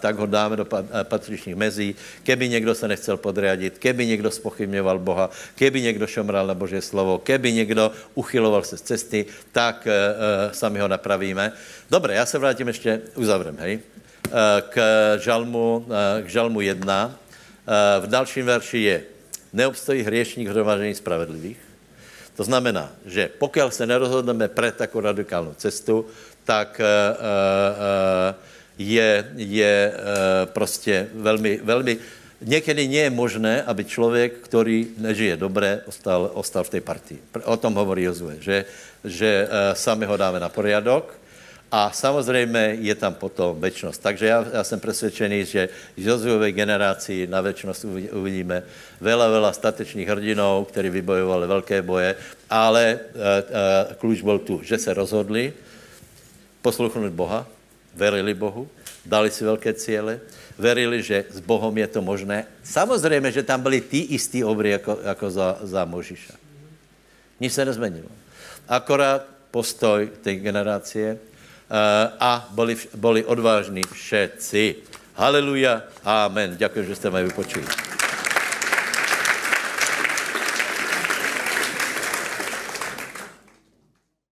[0.00, 4.98] tak ho dáme do pa- patřičných mezí, keby někdo se nechcel podriadit, keby někdo spochybňoval
[4.98, 9.88] Boha, keby někdo šomral na Boží slovo, keby někdo uchyloval se z cesty, tak
[10.52, 11.52] sami ho napravíme.
[11.90, 13.80] Dobré, já se vrátím ještě, uzavrem, hej,
[14.68, 14.76] k
[15.18, 17.06] žalmu, uh, k žalmu 1.
[17.06, 17.12] Uh,
[18.00, 18.96] v dalším verši je,
[19.52, 21.60] neobstojí hriešník hromažení spravedlivých,
[22.36, 26.08] to znamená, že pokud se nerozhodneme pre takovou radikálnu cestu,
[26.44, 26.80] tak
[28.78, 29.94] je, je
[30.44, 31.98] prostě velmi, velmi...
[32.40, 37.20] Někdy nie je možné, aby člověk, který nežije dobré, ostal, ostal v té partii.
[37.44, 38.64] O tom hovorí Jozue, že,
[39.04, 41.21] že sami ho dáme na poriadok,
[41.72, 43.98] a samozřejmě je tam potom večnost.
[43.98, 48.62] Takže já, já jsem přesvědčený, že z Jozuové generaci na večnost uvi- uvidíme
[49.00, 52.14] vela, vela statečných hrdinů, kteří vybojovali velké boje,
[52.50, 55.52] ale e, e, klíč byl tu, že se rozhodli
[56.62, 57.46] poslouchnout Boha,
[57.94, 58.68] verili Bohu,
[59.06, 60.20] dali si velké cíle,
[60.58, 62.46] verili, že s Bohem je to možné.
[62.64, 66.34] Samozřejmě, že tam byli ty istý obry jako, jako za, za Možiša.
[67.40, 68.08] Nic se nezměnilo.
[68.68, 71.18] Akorát postoj té generace
[72.20, 74.76] a byli, byli odvážní všetci.
[75.14, 76.56] Haleluja, amen.
[76.56, 77.64] Děkuji, že jste mě vypočuli.